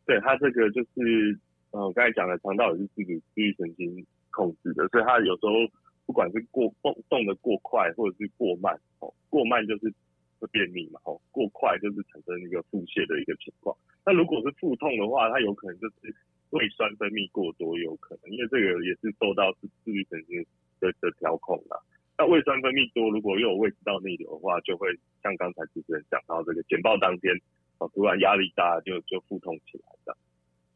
[0.04, 1.36] 对他这个就是，
[1.72, 5.52] 呃，刚才讲的肠道也是自己自律神经控制的，所以他有时候
[6.06, 9.92] 不管是过动动的过快或者是过慢，哦，过慢就是
[10.42, 13.70] 会便秘嘛，哦，过快就是产生一个腹泻的一个情况。
[14.04, 16.12] 那如果是腹痛的话，它有可能就是
[16.50, 20.42] 胃酸分泌过多，有可能，因为这个也是受到自自律神经
[20.80, 21.78] 的的调控的。
[22.18, 24.88] 那胃酸分泌多，如果又有胃食道逆流的话，就会
[25.22, 27.32] 像刚才主持人讲到这个简报当天，
[27.78, 30.16] 哦，突然压力大就就腹痛起来的。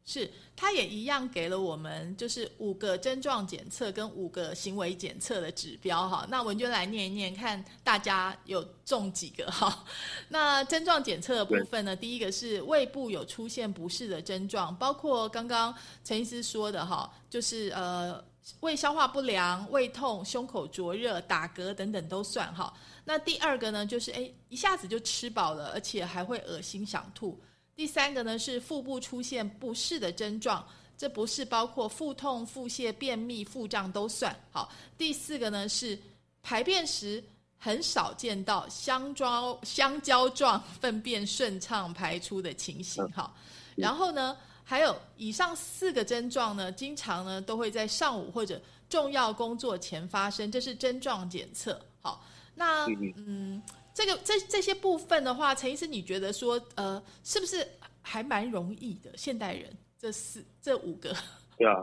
[0.09, 6.25] 是，他也一样给了我们，就是五个症状检测跟五个行为检测的指标哈。
[6.29, 9.83] 那文娟来念一念，看大家有中几个哈。
[10.29, 18.23] 那症状检测的部分呢，第一个是胃部有出现不适的症状，包括刚刚陈医师说的哈，就是呃
[18.61, 22.73] 胃消化不良、胃痛、胸口灼热、打嗝等等都算哈。
[23.03, 27.37] 那第二个呢，就是哎一下子就吃饱了，而且还会恶心想吐。
[27.77, 34.35] 第三个呢是腹部出现不适的症状，这不是包括腹痛、腹泻、便秘、腹胀都算。
[34.51, 35.97] 好，第四个呢是
[36.41, 37.23] 排便时
[37.59, 43.07] 很少见到香蕉香蕉状粪便顺畅排出的情形。
[43.11, 43.35] 好，
[43.75, 48.59] 然后呢还有以上四个症状呢，经常呢都会在上午或者
[48.89, 51.79] 重要工作前发生，这是症状检测。
[52.01, 52.25] 好，
[52.55, 53.61] 那嗯。
[53.97, 57.65] 这个这这些部分的话，陈医生，你觉得说，呃，是不是
[58.03, 59.09] 还蛮容易的？
[59.17, 59.65] 现代人
[59.97, 61.09] 这四这五个，
[61.57, 61.81] 对啊，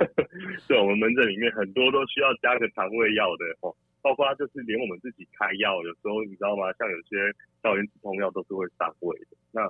[0.66, 6.72] 对，我们门诊里面很多都需要加个肠胃药的哦，包括就是连我们自己开药，有时候你知道吗？
[6.78, 7.28] 像有些
[7.62, 9.36] 消炎止痛药都是会伤胃的。
[9.52, 9.60] 那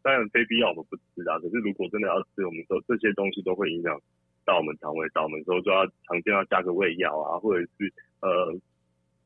[0.00, 4.00] 当然非必要我们不吃啊，可是如果真的要吃，我们说这些东西都会影响
[4.46, 8.56] 到我们肠胃，到我们时候就要常见要加个胃药啊，或者是呃。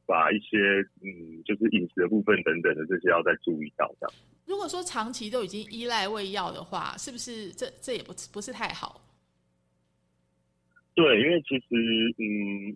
[0.08, 0.56] 把一些
[1.04, 4.14] 嗯，就是饮食的部分等等的这些要再注意到这样。
[4.46, 9.04] 如果说长期都已经依赖胃药的话，是不是这这也不不是太好？
[10.94, 11.68] 对，因为其实
[12.16, 12.74] 嗯，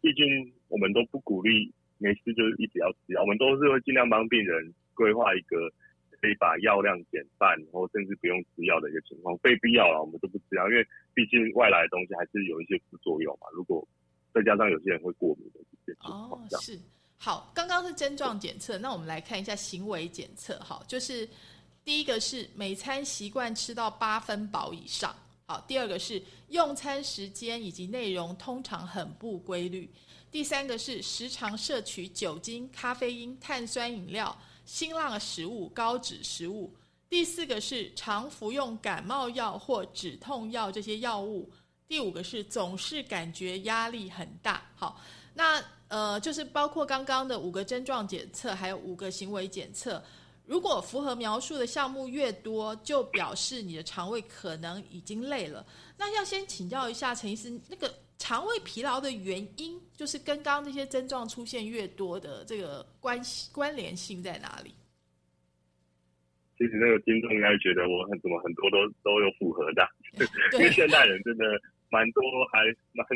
[0.00, 0.24] 毕竟
[0.68, 5.68] 我们都不鼓励没事就是一直要吃药，我们都是会尽量帮病人规划一个
[6.22, 9.36] 可以把药量减半，然后甚至不用吃药的一个情况。
[9.38, 13.48] 非必要了，我们都不吃药，因为毕竟外来的东西还是有一些副作用嘛。
[13.52, 13.86] 如果
[14.36, 16.78] 再加上有些人会过敏的这些情况，哦，是
[17.16, 20.60] 好，刚刚是症状检测，那我们来看一下行为检测。
[20.60, 21.26] 好，就是
[21.82, 25.16] 第一个是每餐习惯吃到八分饱以上。
[25.46, 29.90] 好，第二个是用餐时间以及内容通常很不规律。
[30.30, 36.70] 第三个是时常摄取酒精、咖啡因、碳酸饮料、辛辣食物、高脂食物。
[37.08, 41.50] 第四个是常服用感冒药或止痛药这些药物。
[41.88, 45.00] 第五个是总是感觉压力很大，好，
[45.32, 50.02] 那呃就是包括刚刚的五个症状检测，还有五个行为检测，
[50.46, 55.64] 如果符合描述的项目越多，就表示你的肠胃可能已经累了。
[55.96, 64.74] 那要先请教一下陈医师，那个肠胃疲劳的原因，就是跟刚刚那些症状出现越多的这个关系关联性在哪里？
[66.58, 69.88] 其实那个听众应该觉得我很怎么很多都都有符合的，
[70.58, 71.44] 因为现代人真的。
[71.90, 72.22] 蛮多
[72.52, 72.60] 还
[72.92, 73.06] 蛮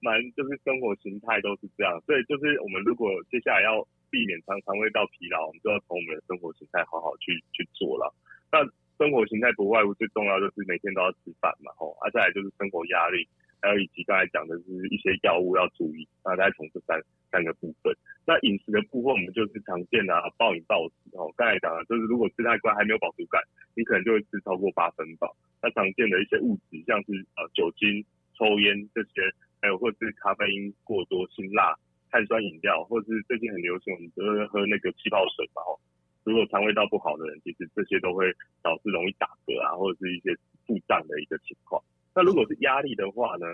[0.00, 8.12] 蛮就是生活形态都是这样，所以就是我们如果接下来要避免肠肠胃道疲劳，我们就要从我们的生活形态好好去去做了。
[8.52, 8.62] 那
[8.98, 13.26] 生活形态不外乎最重要就是每天都要吃饭嘛，吼，啊再来就是生活压力，
[13.64, 17.00] 还有以及刚才讲的是一些药物要注意，大概从这三
[17.32, 17.96] 三个部分。
[18.26, 23.40] 那饮食的部分我们就是常见的暴饮暴食，哦，刚才讲的就是如果吃太快还没有饱足感，
[23.74, 25.34] 你可能就会吃超过八分饱。
[25.62, 28.04] 那常见的一些物质，像是呃酒精、
[28.36, 31.74] 抽烟这些，还有或是咖啡因过多、辛辣、
[32.10, 35.64] 碳酸饮料，或是最近很流行，我们都喝那个气泡水嘛。
[35.64, 35.80] 哦，
[36.24, 38.30] 如果肠胃道不好的人，其实这些都会
[38.62, 40.36] 导致容易打嗝啊，或者是一些
[40.66, 41.82] 腹胀的一个情况。
[42.14, 43.46] 那如果是压力的话呢？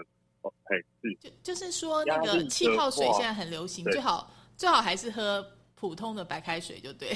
[0.43, 5.45] 哦，嘿，是就就是说那个气泡水现在很流行，最好最好还是喝
[5.75, 7.09] 普通的白开水就对。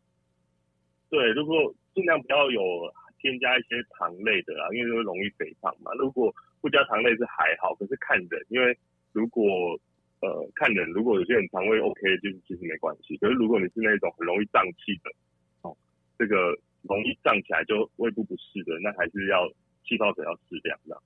[1.10, 2.60] 对，如果尽量不要有
[3.18, 5.92] 添加一些糖类的啦，因为会容易肥胖嘛。
[5.98, 8.74] 如果不加糖类是还好，可是看人，因为
[9.12, 9.44] 如果
[10.20, 13.18] 呃看人，如果有些人肠胃 OK，就是其实没关系。
[13.18, 15.10] 可是如果你是那种很容易胀气的，
[15.60, 15.76] 哦，
[16.18, 19.46] 这个容易胀起来就胃部不适的，那还是要
[19.90, 21.02] 气泡水要适量这样。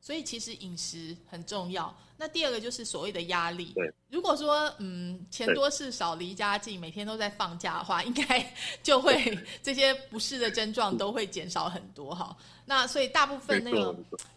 [0.00, 1.94] 所以其实饮食很重要。
[2.16, 3.72] 那第二个就是所谓的压力。
[3.74, 12.34] 对，如果说嗯钱多事少离家近，每天都在放假的话，应该就会 这些不适的症状都会减少很多哈。
[12.64, 13.94] 那所以大部分那个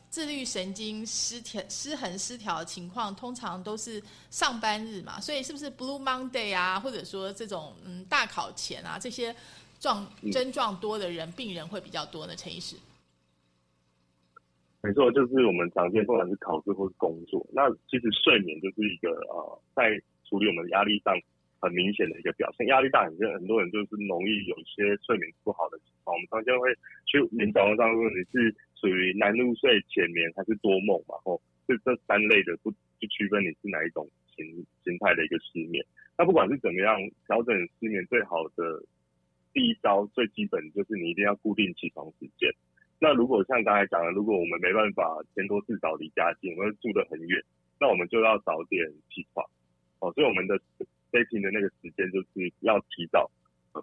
[0.09, 5.21] 自律神经失调、失衡、失调的情况，通常都是上班日嘛。
[5.21, 9.33] 所以是不是 Blue Monday 啊，或者说这种嗯大考前啊这些
[9.79, 12.35] 状症状多的人，病人会比较多呢？
[12.35, 12.75] 陈医师。
[14.83, 19.95] 没错，就是我们常见，不管是考试或是工作，那其实睡眠就是一个呃，在
[20.27, 21.15] 处理我们压力上
[21.61, 22.67] 很明显的一个表现。
[22.67, 26.13] 压力大，很多很多人就是容易有一些睡眠不好的情况。
[26.13, 26.67] 我们常见会
[27.07, 31.15] 去临床上问你是属于难入睡、浅眠还是多梦嘛？
[31.23, 32.69] 吼，这这三类的不
[32.99, 34.05] 去区分你是哪一种
[34.35, 34.43] 形
[34.83, 35.79] 形态的一个失眠。
[36.17, 38.83] 那不管是怎么样调整失眠，最好的
[39.53, 42.51] 第一招最基本就是你一定要固定起床时间。
[42.99, 47.43] 那如果像刚才讲的，如果我们没办法钱多事少离家近，我们住得很远，
[47.79, 49.45] 那我们就要早点起床
[49.99, 50.11] 哦。
[50.13, 50.57] 所以我们的
[51.11, 53.29] 飞行的那个时间就是要提早，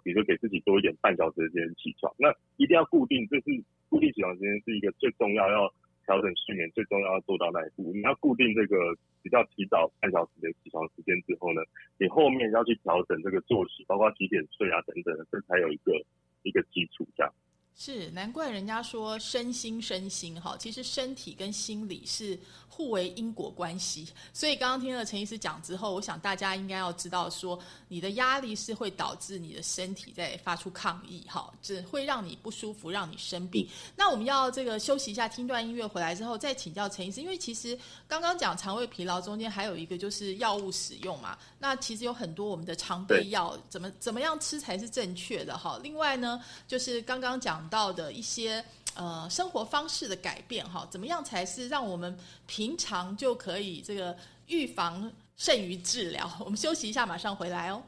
[0.03, 2.11] 比如说给自己多一点半小时的时间起床。
[2.17, 3.43] 那一定要固定，就是
[3.89, 5.71] 固定起床时间是一个最重要要
[6.05, 7.91] 调整睡眠最重要要做到那一步。
[7.93, 8.75] 你要固定这个
[9.21, 11.61] 比较提早半小时的起床时间之后呢，
[11.99, 15.93] 你后面要去调整这个作息，包括几点睡啊等等，这才有一个
[16.41, 17.31] 一个基础这样。
[17.77, 22.37] 是，难怪人家说身心身心哈，其实身体跟心理是
[22.69, 24.07] 互为因果关系。
[24.33, 27.57] 所以刚刚听了陈医师讲之后，我想大家应该要知道说，
[27.87, 33.67] 你的压力是会导致你的身体在发出抗议哈，只会让你不舒服，让你生病。
[33.95, 37.75] 那我们要这个休息一下，听段音乐回来之后再请教陈医师，因为其实
[38.07, 45.79] 刚刚讲肠胃疲劳中间还有一个就是药物使用嘛，那其实有很多我们的常备药怎么怎么样吃才是正确的哈。
[45.81, 47.60] 另外呢，就是刚刚讲。
[47.69, 48.63] 到的一些
[48.95, 54.15] 呃生活方式的改变哈，怎么样才是让我们平常就可以这个
[54.47, 56.29] 预防胜于治疗？
[56.39, 57.81] 我们休息一下，马上回来哦。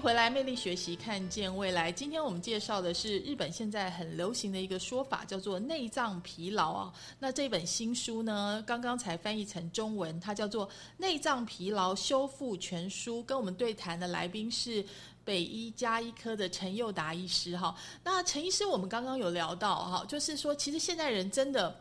[0.00, 1.92] 回来，魅力学习，看见未来。
[1.92, 6.92] 今天我们介绍的是日本现在很流行的一个说法，叫做内脏疲劳啊。
[7.18, 13.20] 那这本新书呢，刚刚才翻译成中文，它叫做《内脏疲劳修复全书》。
[13.24, 14.82] 跟我们对谈的来宾是
[15.22, 17.76] 北医加医科的陈佑达医师哈。
[18.02, 21.78] 那陈医师，我们刚刚有聊到哈，就是说，其实现在人真的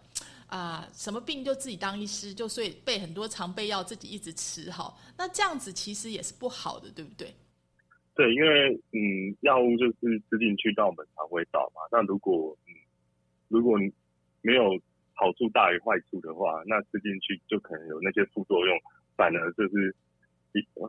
[0.47, 4.93] 啊，什么病就自己当医师，就所以备很多常备药，自己一直吃哈。
[5.15, 7.33] 那这样子其实也是不好的，对不对？
[8.19, 11.79] 对，因为嗯，药物就是吃进去到我们肠胃道嘛。
[11.89, 12.75] 那如果嗯，
[13.47, 13.79] 如果
[14.41, 14.77] 没有
[15.13, 18.77] 好处大于坏处的话，那吃进去就可能有那些副作用，
[19.15, 19.95] 反而就是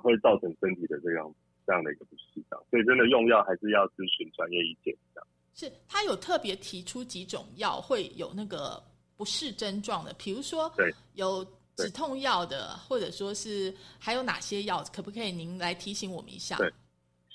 [0.03, 1.33] 会造成身体的这样
[1.65, 2.61] 这样的一个不适当。
[2.69, 5.25] 所以真的用药还是要咨询专业意见的。
[5.55, 8.83] 是他有特别提出几种药会有那个
[9.17, 16.57] 不适症状的，比如说对有止痛药的，或者说是还有哪些药，可不可以您来提醒我们一下？
[16.57, 16.69] 对。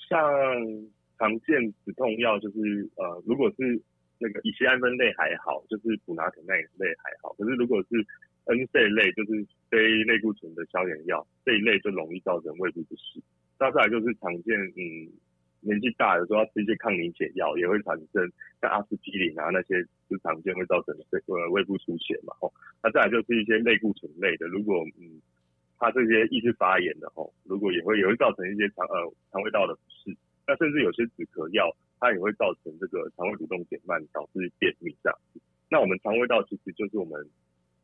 [0.08, 0.18] 像
[1.18, 3.80] 常见止痛药就是呃，如果是
[4.18, 7.34] 那个乙酰胺酚类还好，就是普拿疼那一类还好。
[7.34, 7.96] 可是如果是
[8.44, 13.20] N C 类，就是非类固醇的消炎药这一类，就容易造成胃部不适。
[13.58, 15.10] 再来就是常见，嗯，
[15.60, 18.30] 年纪大的时候要吃一些抗凝血药，也会产生
[18.60, 22.32] 像阿司匹林啊那些，就常见会造成这个胃部出血嘛。
[22.40, 22.52] 哦，
[22.82, 25.20] 那再来就是一些类固醇类的，如果嗯。
[25.78, 30.16] 它这些抑制发炎的吼，如果也会也会造成一些肠呃肠胃道的不适，
[30.46, 31.70] 那甚至有些止咳药，
[32.00, 35.40] 它也会造成这个肠胃蠕动减慢，导致便秘这样子。
[35.68, 37.20] 那我们肠胃道其实就是我们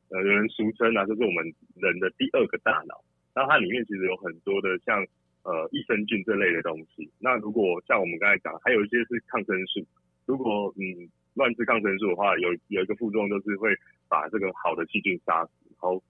[0.09, 1.45] 呃有人俗称啊，就是我们
[1.77, 3.05] 人的第二个大脑。
[3.35, 5.05] 那它里面其实有很多的像
[5.43, 7.11] 呃益生菌这类的东西。
[7.19, 9.85] 那如果像我们刚才讲，还有一些是抗生素，
[10.25, 13.75] 如果嗯乱吃抗生素的话，有有一个副作用就是会
[14.09, 16.03] 把这个好的细菌杀死，然后。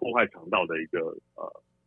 [0.00, 1.44] 破坏肠道的一个呃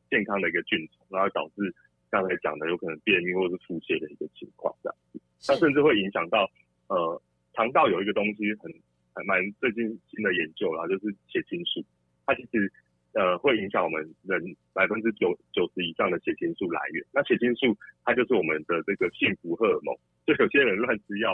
[0.09, 1.73] 健康的一个菌虫，然后导致
[2.11, 6.47] 刚才讲的有可能便秘或者是腹泻的一个情况这样子，那甚至会影响到
[6.87, 7.19] 呃
[7.55, 8.71] 肠道有一个东西很
[9.15, 11.83] 很蛮最近新的研究啦，就是血清素，
[12.25, 12.71] 它其实
[13.13, 14.39] 呃会影响我们人
[14.73, 17.03] 百分之九九十以上的血清素来源。
[17.11, 21.33] 那血清素它就是我们的这个幸福荷尔蒙，就有些人乱吃药，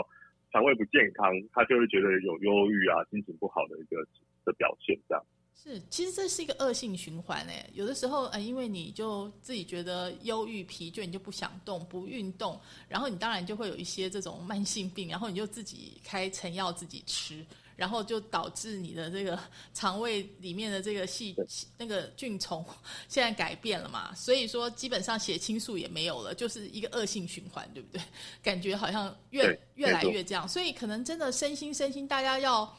[0.52, 4.02] 肠胃不健康，他就会觉得有忧郁啊，心情不好的一个
[4.44, 5.22] 的表现这样。
[5.62, 7.68] 是，其实这是一个恶性循环诶。
[7.74, 12.58] 有的时候，呃，因为你就自己觉得忧郁、疲倦，你就不想动、不运动，
[12.88, 17.44] 然后你当然就会有一些这种慢性病，然后你就自己开成药自己吃，
[17.76, 19.38] 然后就导致你的这个
[19.74, 21.36] 肠胃里面的这个细
[21.76, 22.64] 那个菌虫
[23.06, 24.14] 现在改变了嘛。
[24.14, 28.02] 所以说，基本上血清素也没有了，就是一个恶性循环，对不对？
[28.42, 32.74] 感觉好像越越来越这样，所以可能真的身心身心，大家要。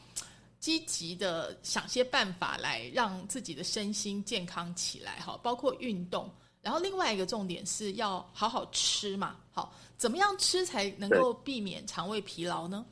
[0.62, 6.30] 积极的想些办法来让自己的身心健康起来，哈，包括运动。
[6.62, 12.86] 然后另外一个重点是要好好吃嘛，好，怎么样吃才能够避免肠胃疲劳呢？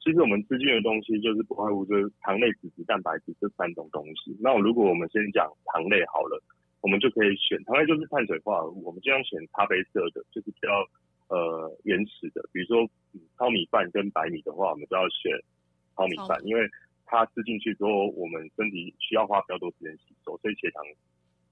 [0.00, 4.36] 其实我们吃进的东西就是不外乎就是糖类、脂质、蛋白质这三种东西。
[4.38, 6.38] 那如果我们先讲糖类好了，
[6.82, 10.68] 我们就可以选糖类就是碳水化合物，我们尽量选咖啡色的，就是比较
[11.34, 12.86] 呃原始的，比如说
[13.38, 15.32] 糙米饭跟白米的话，我们就要选。
[15.96, 16.68] 糙米饭，因为
[17.06, 20.82] 它吃进去之后，我们身体需要花比较多时间吸收，所以血糖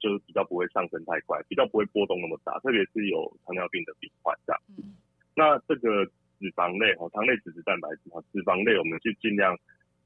[0.01, 2.59] 就比较不会上升太快，比较不会波动那么大。
[2.61, 4.61] 特别是有糖尿病的病患这样。
[5.36, 6.05] 那这个
[6.40, 9.57] 脂肪类哈，糖类、脂质、蛋白质哈，脂肪类我们就尽量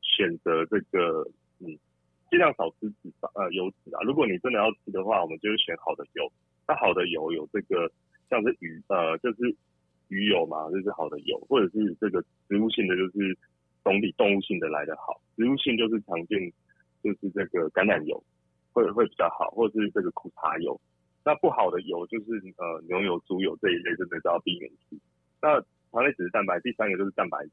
[0.02, 1.26] 选择这个，
[1.60, 1.78] 嗯，
[2.28, 4.02] 尽量少吃脂肪呃油脂啊。
[4.02, 6.30] 如果你真的要吃的话，我们就是选好的油。
[6.68, 7.90] 那好的油有这个
[8.28, 9.56] 像是鱼呃，就是
[10.08, 13.38] 鱼油嘛，就是好的油，或者是这个植物性的就是。
[13.86, 16.34] 总比动物性的来得好，植物性就是常见，
[17.04, 18.20] 就是这个橄榄油
[18.72, 20.74] 会会比较好，或者是这个苦茶油。
[21.24, 24.98] 那不好的油就是呃牛油、猪油这一类，真的是要避免吃。
[25.40, 25.60] 那
[25.92, 27.52] 糖类、脂质、蛋白，第三个就是蛋白质。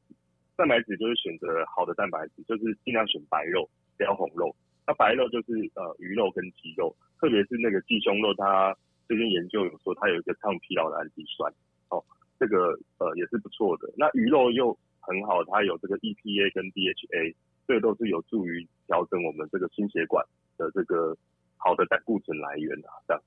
[0.56, 4.52] 蛋白质就是选择好的蛋白质，就是尽量选白肉，不要红肉。
[4.88, 8.76] 那白肉就是呃鱼肉跟鸡肉，特别是那个鸡胸肉，它
[9.06, 11.52] 最近研究有说它有一个抗疲劳的氨基酸，
[11.90, 12.02] 哦，
[12.40, 13.88] 这个呃也是不错的。
[13.96, 14.76] 那鱼肉又
[15.06, 17.34] 很好，它有这个 EPA 跟 DHA，
[17.66, 20.24] 这都是有助于调整我们这个心血管
[20.56, 21.16] 的这个
[21.56, 23.22] 好的胆固醇来源的，这样。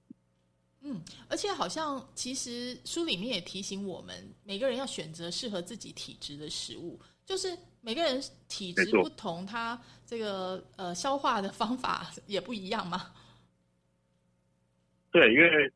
[0.82, 4.14] 嗯，而且好像其实书里面也提醒我们，
[4.44, 13.14] 每个人要选择适合自己体质的食物，就是每个人体质不同，他这个呃消化的方法 也不一样嘛。
[15.12, 15.72] 对，因为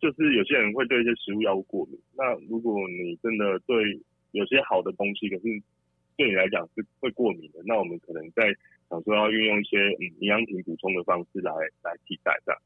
[0.00, 4.00] 就是有些人会对一些食物药物过敏，那如果你真的对。
[4.32, 5.42] 有些好的东西，可是
[6.16, 7.60] 对你来讲是会过敏的。
[7.64, 8.44] 那我们可能在
[8.90, 11.52] 想说要运用一些嗯营养品补充的方式来
[11.82, 12.60] 来替代这样。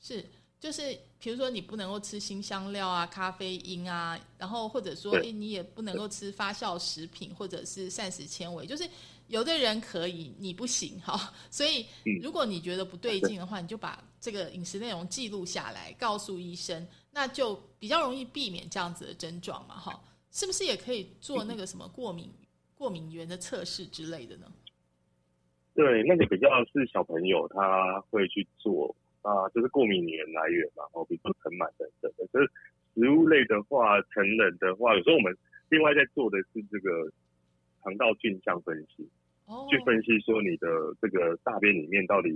[0.00, 0.24] 是，
[0.58, 8.88] 就是比如说你不能够吃新香料啊、咖啡因啊，然后或者说诶你也不能够吃发酵食品或者是膳食纤维，就是
[9.28, 11.32] 有的人可以，你不行哈。
[11.50, 11.86] 所以
[12.22, 19.98] 如果你觉得不对劲的话，你就把这个饮食内容记录下来，告诉医生，那就比较容易避免这样子的症状嘛哈。
[20.30, 22.30] 是不是也可以做那个什么过敏
[22.74, 24.46] 过敏源的测试之类的呢？
[25.74, 28.94] 对，那个比较是小朋友他会去做。
[29.22, 32.26] 啊，就是过敏源来源嘛，哦，比如说尘螨等等的。
[32.32, 32.50] 就是
[32.94, 35.36] 食物类的话，成人的话，有时候我们
[35.68, 37.12] 另外在做的是这个
[37.82, 39.06] 肠道菌相分析，
[39.68, 40.66] 去分析说你的
[41.02, 42.30] 这个大便里面到底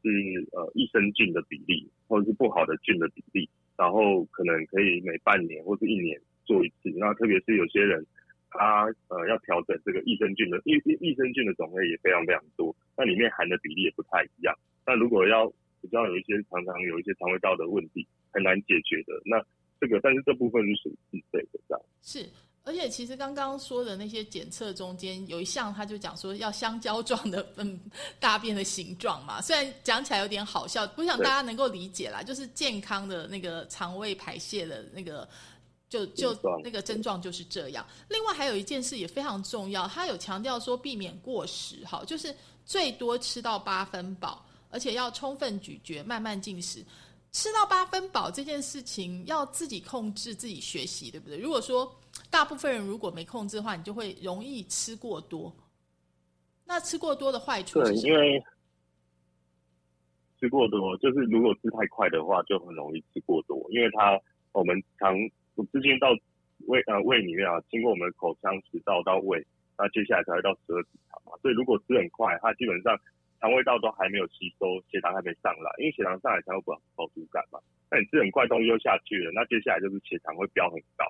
[0.00, 0.08] 是
[0.52, 6.90] 呃益生菌的比例，或者是不好的菌的比例，然后可能可以每半年或是一年做一次。
[6.96, 8.04] 那特别是有些人
[8.50, 14.54] 他呃要调整这个益生菌的益益益生菌的种类也非常非常多，那里面含的比例也不太一样。
[14.86, 19.42] 那如果要比较有一些常常有一些肠胃道的问题很难解决的，那
[19.80, 21.82] 这个但是这部分是属于自费的这样。
[22.02, 22.26] 是，
[22.64, 27.78] 而且其实刚刚说的那些检测中间有一项，他就讲说要香蕉状的嗯
[28.18, 35.28] 大便的形状嘛，虽然讲起来有点好笑，我想大家能够理解啦，就是健康的那个肠胃排泄的那个
[35.94, 37.86] 就就那个症状就是这样。
[38.08, 42.34] 另外还有一件事也非常重要，他有强调说避免过食，哈，就是
[42.64, 44.44] 最多吃到八分饱。
[44.70, 46.84] 而且要充分咀嚼，慢慢进食，
[47.30, 51.38] 吃到八分饱这件事情要自己控制，自己学习，对不对？
[51.38, 51.94] 如果说
[52.28, 55.54] 大部分人如果没控制的话，你就会容易吃过多。
[56.64, 57.94] 那吃过多的坏处是？
[57.98, 58.42] 因为
[60.40, 63.56] 吃过多，就是如果吃太快的话，就很容易吃过多。
[63.70, 64.20] 因为它
[64.50, 65.14] 我们肠
[65.72, 66.08] 之间到
[66.66, 69.44] 胃呃胃里面啊，经过我们的口腔食道到胃，
[69.78, 71.32] 那接下来才会到十二指肠嘛。
[71.42, 72.98] 所以如果吃很快，它基本上。
[73.40, 77.60] 肠胃道都还没有吸收，血糖还没上来，因为血糖上来才会不饱足感嘛。
[77.90, 81.04] 那你吃很快，东西又下去了，那接下来就是血糖会飙很高，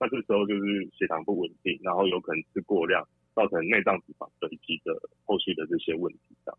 [0.00, 6.58] 那这时候就是血糖不稳定，然后有可能吃过量，造成内脏脂肪堆积的后续的这些问题这样。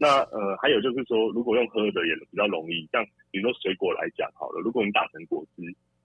[0.00, 5.62] 那呃，还有就是说，如果用喝的也比较容易，像比如说水果来讲好了，如果你打成果汁，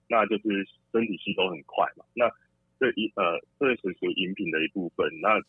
[0.08, 2.04] 那就是身体吸收很快嘛。
[2.14, 2.28] 那
[2.78, 5.40] 这一呃，这是属于饮品的一部分，那。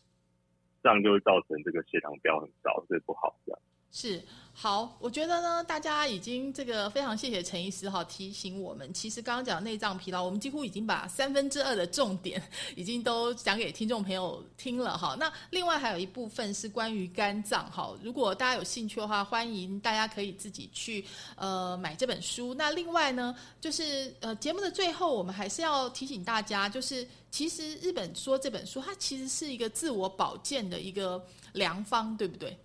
[0.82, 3.34] 这样就会造成这个血糖飙很高，所以不好。
[3.44, 3.60] 这样
[3.92, 4.22] 是
[4.58, 8.90] 好，我觉得呢，大家已经这个非常谢谢陈医师哈提醒我们。
[8.94, 12.42] 其实刚刚讲内脏疲劳，我们几乎已经把三分之二的重点
[12.74, 15.14] 已经都讲给听众朋友听了哈。
[15.18, 17.94] 那另外还有一部分是关于肝脏哈。
[18.02, 21.04] 如果大家有兴趣的话，欢迎大家可以自己去
[21.36, 22.54] 呃买这本书。
[22.54, 27.06] 那另外呢，就是呃节目的最后，我们还是要提醒大家，就是。
[27.28, 31.22] 其实日本说这本书，它其实是一个自我保健的一个
[31.52, 32.56] 良方，对不对？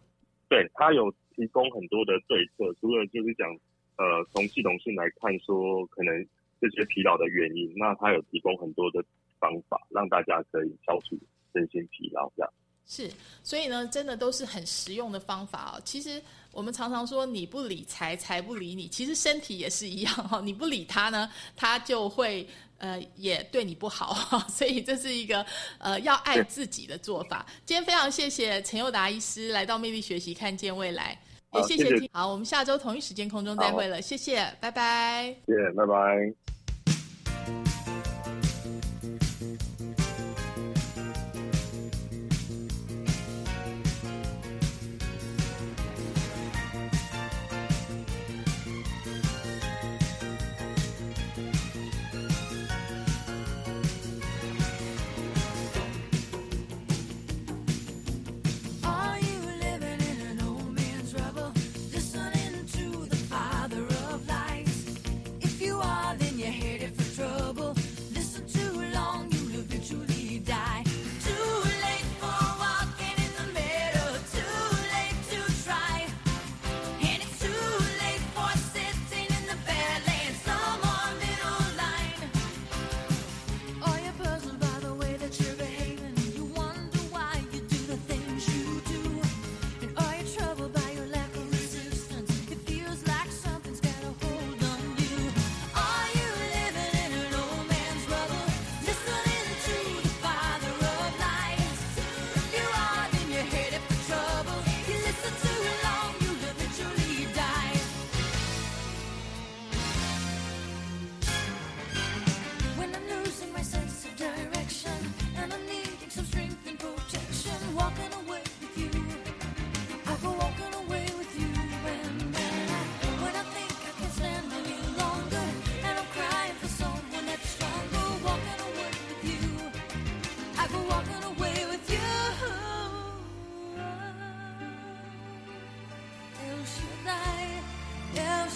[0.51, 3.47] 对，它有提供很多的对策，除了就是讲，
[3.95, 6.27] 呃，从系统性来看，说可能
[6.59, 9.01] 这些疲劳的原因，那它有提供很多的
[9.39, 11.17] 方法，让大家可以消除
[11.53, 12.53] 身心疲劳，这样。
[12.85, 13.09] 是，
[13.43, 15.81] 所以呢，真的都是很实用的方法哦。
[15.85, 16.21] 其实
[16.51, 18.89] 我们常常说，你不理财，财不理你。
[18.89, 22.45] 其实身体也是一样哈，你不理它呢，它就会。
[22.81, 24.17] 呃，也对你不好，
[24.49, 25.45] 所以这是一个
[25.77, 27.45] 呃要爱自己的做法。
[27.63, 31.15] 今天非常谢谢陈佑达医师来到魅力学习，看见未来，
[31.53, 32.09] 也谢谢。
[32.11, 35.35] 好，我们下周同一时间空中再会了，谢谢，拜拜。
[35.45, 37.80] 谢谢，拜拜。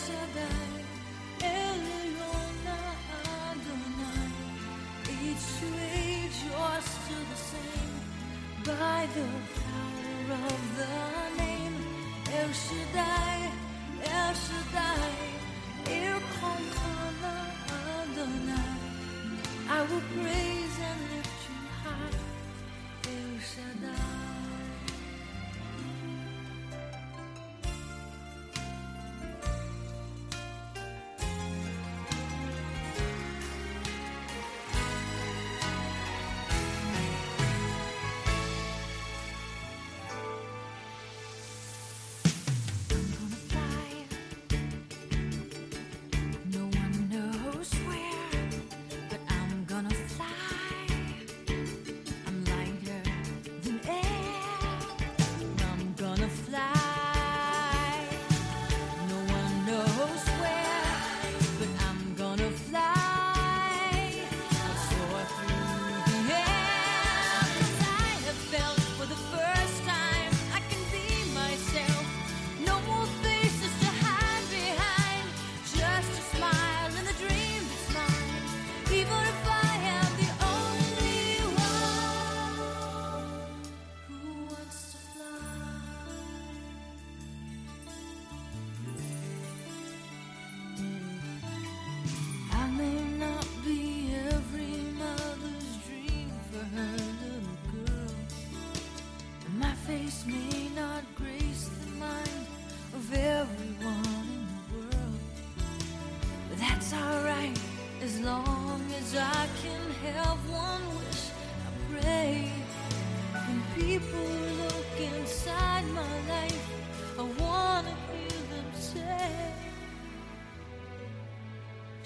[0.05, 0.85] Shaddai,
[5.09, 7.95] Each way yours to the same.
[8.65, 9.64] By the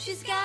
[0.10, 0.39] She's got